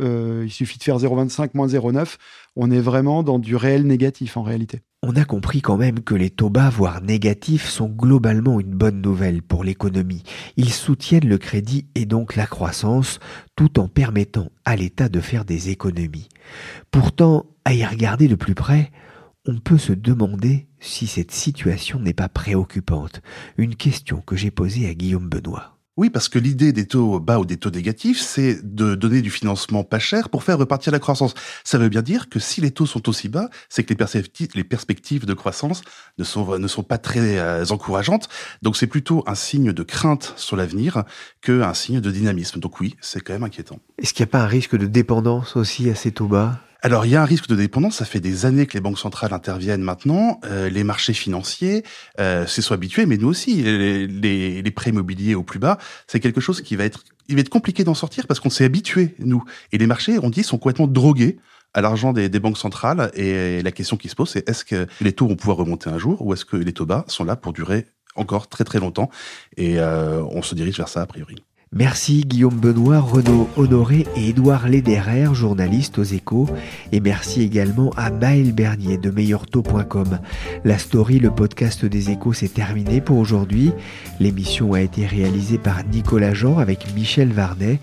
il 0.43 0.51
suffit 0.51 0.77
de 0.79 0.83
faire 0.83 0.97
0,25 0.97 1.51
moins 1.53 1.67
0,9. 1.67 2.15
On 2.55 2.71
est 2.71 2.79
vraiment 2.79 3.23
dans 3.23 3.39
du 3.39 3.55
réel 3.55 3.85
négatif 3.87 4.37
en 4.37 4.43
réalité. 4.43 4.81
On 5.03 5.15
a 5.15 5.25
compris 5.25 5.61
quand 5.61 5.77
même 5.77 6.01
que 6.01 6.13
les 6.13 6.29
taux 6.29 6.51
bas, 6.51 6.69
voire 6.69 7.01
négatifs, 7.01 7.67
sont 7.67 7.87
globalement 7.87 8.59
une 8.59 8.75
bonne 8.75 9.01
nouvelle 9.01 9.41
pour 9.41 9.63
l'économie. 9.63 10.21
Ils 10.57 10.71
soutiennent 10.71 11.27
le 11.27 11.39
crédit 11.39 11.87
et 11.95 12.05
donc 12.05 12.35
la 12.35 12.45
croissance, 12.45 13.19
tout 13.55 13.79
en 13.79 13.87
permettant 13.87 14.49
à 14.63 14.75
l'État 14.75 15.09
de 15.09 15.19
faire 15.19 15.43
des 15.43 15.69
économies. 15.69 16.29
Pourtant, 16.91 17.47
à 17.65 17.73
y 17.73 17.85
regarder 17.85 18.27
de 18.27 18.35
plus 18.35 18.55
près, 18.55 18.91
on 19.45 19.59
peut 19.59 19.77
se 19.77 19.93
demander 19.93 20.67
si 20.79 21.07
cette 21.07 21.31
situation 21.31 21.99
n'est 21.99 22.13
pas 22.13 22.29
préoccupante, 22.29 23.21
une 23.57 23.75
question 23.75 24.21
que 24.21 24.35
j'ai 24.35 24.51
posée 24.51 24.87
à 24.87 24.93
Guillaume 24.93 25.29
Benoît. 25.29 25.77
Oui, 25.97 26.09
parce 26.09 26.29
que 26.29 26.39
l'idée 26.39 26.71
des 26.71 26.87
taux 26.87 27.19
bas 27.19 27.37
ou 27.37 27.45
des 27.45 27.57
taux 27.57 27.69
négatifs, 27.69 28.19
c'est 28.19 28.59
de 28.63 28.95
donner 28.95 29.21
du 29.21 29.29
financement 29.29 29.83
pas 29.83 29.99
cher 29.99 30.29
pour 30.29 30.43
faire 30.43 30.57
repartir 30.57 30.93
la 30.93 30.99
croissance. 30.99 31.33
Ça 31.65 31.77
veut 31.77 31.89
bien 31.89 32.01
dire 32.01 32.29
que 32.29 32.39
si 32.39 32.61
les 32.61 32.71
taux 32.71 32.85
sont 32.85 33.09
aussi 33.09 33.27
bas, 33.27 33.49
c'est 33.67 33.83
que 33.83 33.89
les 33.89 33.97
perspectives, 33.97 34.47
les 34.55 34.63
perspectives 34.63 35.25
de 35.25 35.33
croissance 35.33 35.81
ne 36.17 36.23
sont, 36.23 36.57
ne 36.57 36.67
sont 36.67 36.83
pas 36.83 36.97
très 36.97 37.37
euh, 37.39 37.65
encourageantes. 37.69 38.29
Donc 38.61 38.77
c'est 38.77 38.87
plutôt 38.87 39.23
un 39.27 39.35
signe 39.35 39.73
de 39.73 39.83
crainte 39.83 40.33
sur 40.37 40.55
l'avenir 40.55 41.03
qu'un 41.41 41.73
signe 41.73 41.99
de 41.99 42.09
dynamisme. 42.09 42.61
Donc 42.61 42.79
oui, 42.79 42.95
c'est 43.01 43.19
quand 43.19 43.33
même 43.33 43.43
inquiétant. 43.43 43.79
Est-ce 43.97 44.13
qu'il 44.13 44.23
n'y 44.23 44.29
a 44.29 44.31
pas 44.31 44.43
un 44.43 44.47
risque 44.47 44.77
de 44.77 44.87
dépendance 44.87 45.57
aussi 45.57 45.89
à 45.89 45.95
ces 45.95 46.13
taux 46.13 46.27
bas? 46.27 46.61
Alors, 46.83 47.05
il 47.05 47.11
y 47.11 47.15
a 47.15 47.21
un 47.21 47.25
risque 47.25 47.47
de 47.47 47.55
dépendance. 47.55 47.97
Ça 47.97 48.05
fait 48.05 48.19
des 48.19 48.45
années 48.47 48.65
que 48.65 48.73
les 48.73 48.81
banques 48.81 48.97
centrales 48.97 49.33
interviennent 49.33 49.83
maintenant. 49.83 50.39
Euh, 50.45 50.67
les 50.67 50.83
marchés 50.83 51.13
financiers 51.13 51.83
euh, 52.19 52.47
s'y 52.47 52.63
sont 52.63 52.73
habitués, 52.73 53.05
mais 53.05 53.17
nous 53.17 53.27
aussi. 53.27 53.61
Les, 53.61 54.07
les, 54.07 54.61
les 54.63 54.71
prêts 54.71 54.89
immobiliers 54.89 55.35
au 55.35 55.43
plus 55.43 55.59
bas, 55.59 55.77
c'est 56.07 56.19
quelque 56.19 56.41
chose 56.41 56.61
qui 56.61 56.75
va 56.75 56.85
être, 56.85 57.03
il 57.27 57.35
va 57.35 57.41
être 57.41 57.49
compliqué 57.49 57.83
d'en 57.83 57.93
sortir 57.93 58.25
parce 58.25 58.39
qu'on 58.39 58.49
s'est 58.49 58.65
habitué, 58.65 59.15
nous. 59.19 59.43
Et 59.71 59.77
les 59.77 59.85
marchés, 59.85 60.17
on 60.23 60.31
dit, 60.31 60.43
sont 60.43 60.57
complètement 60.57 60.87
drogués 60.87 61.37
à 61.73 61.81
l'argent 61.81 62.13
des, 62.13 62.29
des, 62.29 62.39
banques 62.39 62.57
centrales. 62.57 63.11
Et 63.13 63.61
la 63.61 63.71
question 63.71 63.95
qui 63.95 64.09
se 64.09 64.15
pose, 64.15 64.29
c'est 64.29 64.49
est-ce 64.49 64.65
que 64.65 64.87
les 65.01 65.13
taux 65.13 65.27
vont 65.27 65.35
pouvoir 65.35 65.57
remonter 65.57 65.89
un 65.89 65.99
jour 65.99 66.25
ou 66.25 66.33
est-ce 66.33 66.45
que 66.45 66.57
les 66.57 66.73
taux 66.73 66.87
bas 66.87 67.05
sont 67.07 67.23
là 67.23 67.35
pour 67.35 67.53
durer 67.53 67.85
encore 68.15 68.47
très 68.47 68.63
très 68.63 68.79
longtemps? 68.79 69.11
Et 69.55 69.79
euh, 69.79 70.23
on 70.31 70.41
se 70.41 70.55
dirige 70.55 70.77
vers 70.77 70.89
ça 70.89 71.01
a 71.01 71.05
priori. 71.05 71.35
Merci 71.73 72.25
Guillaume 72.25 72.59
Benoît, 72.59 72.99
Renaud 72.99 73.47
Honoré 73.55 74.05
et 74.17 74.27
Édouard 74.27 74.67
Lederer, 74.67 75.33
journalistes 75.33 75.99
aux 75.99 76.03
échos. 76.03 76.49
Et 76.91 76.99
merci 76.99 77.41
également 77.43 77.91
à 77.95 78.11
Maël 78.11 78.51
Bernier 78.51 78.97
de 78.97 79.09
meilleurtaux.com. 79.09 80.19
La 80.65 80.77
story, 80.77 81.19
le 81.19 81.31
podcast 81.31 81.85
des 81.85 82.09
échos, 82.09 82.33
c'est 82.33 82.53
terminé 82.53 82.99
pour 82.99 83.17
aujourd'hui. 83.17 83.71
L'émission 84.19 84.73
a 84.73 84.81
été 84.81 85.05
réalisée 85.05 85.57
par 85.57 85.85
Nicolas 85.85 86.33
Jean 86.33 86.57
avec 86.57 86.93
Michel 86.93 87.31
Varnet. 87.31 87.79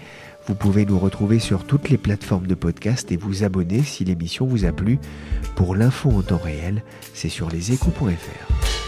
Vous 0.46 0.54
pouvez 0.54 0.84
nous 0.84 0.98
retrouver 0.98 1.38
sur 1.38 1.64
toutes 1.64 1.88
les 1.88 1.96
plateformes 1.96 2.46
de 2.46 2.54
podcast 2.54 3.10
et 3.10 3.16
vous 3.16 3.42
abonner 3.42 3.82
si 3.82 4.04
l'émission 4.04 4.44
vous 4.44 4.66
a 4.66 4.72
plu. 4.72 4.98
Pour 5.56 5.74
l'info 5.74 6.10
en 6.10 6.20
temps 6.20 6.36
réel, 6.36 6.82
c'est 7.14 7.30
sur 7.30 7.48
leséchos.fr. 7.48 8.87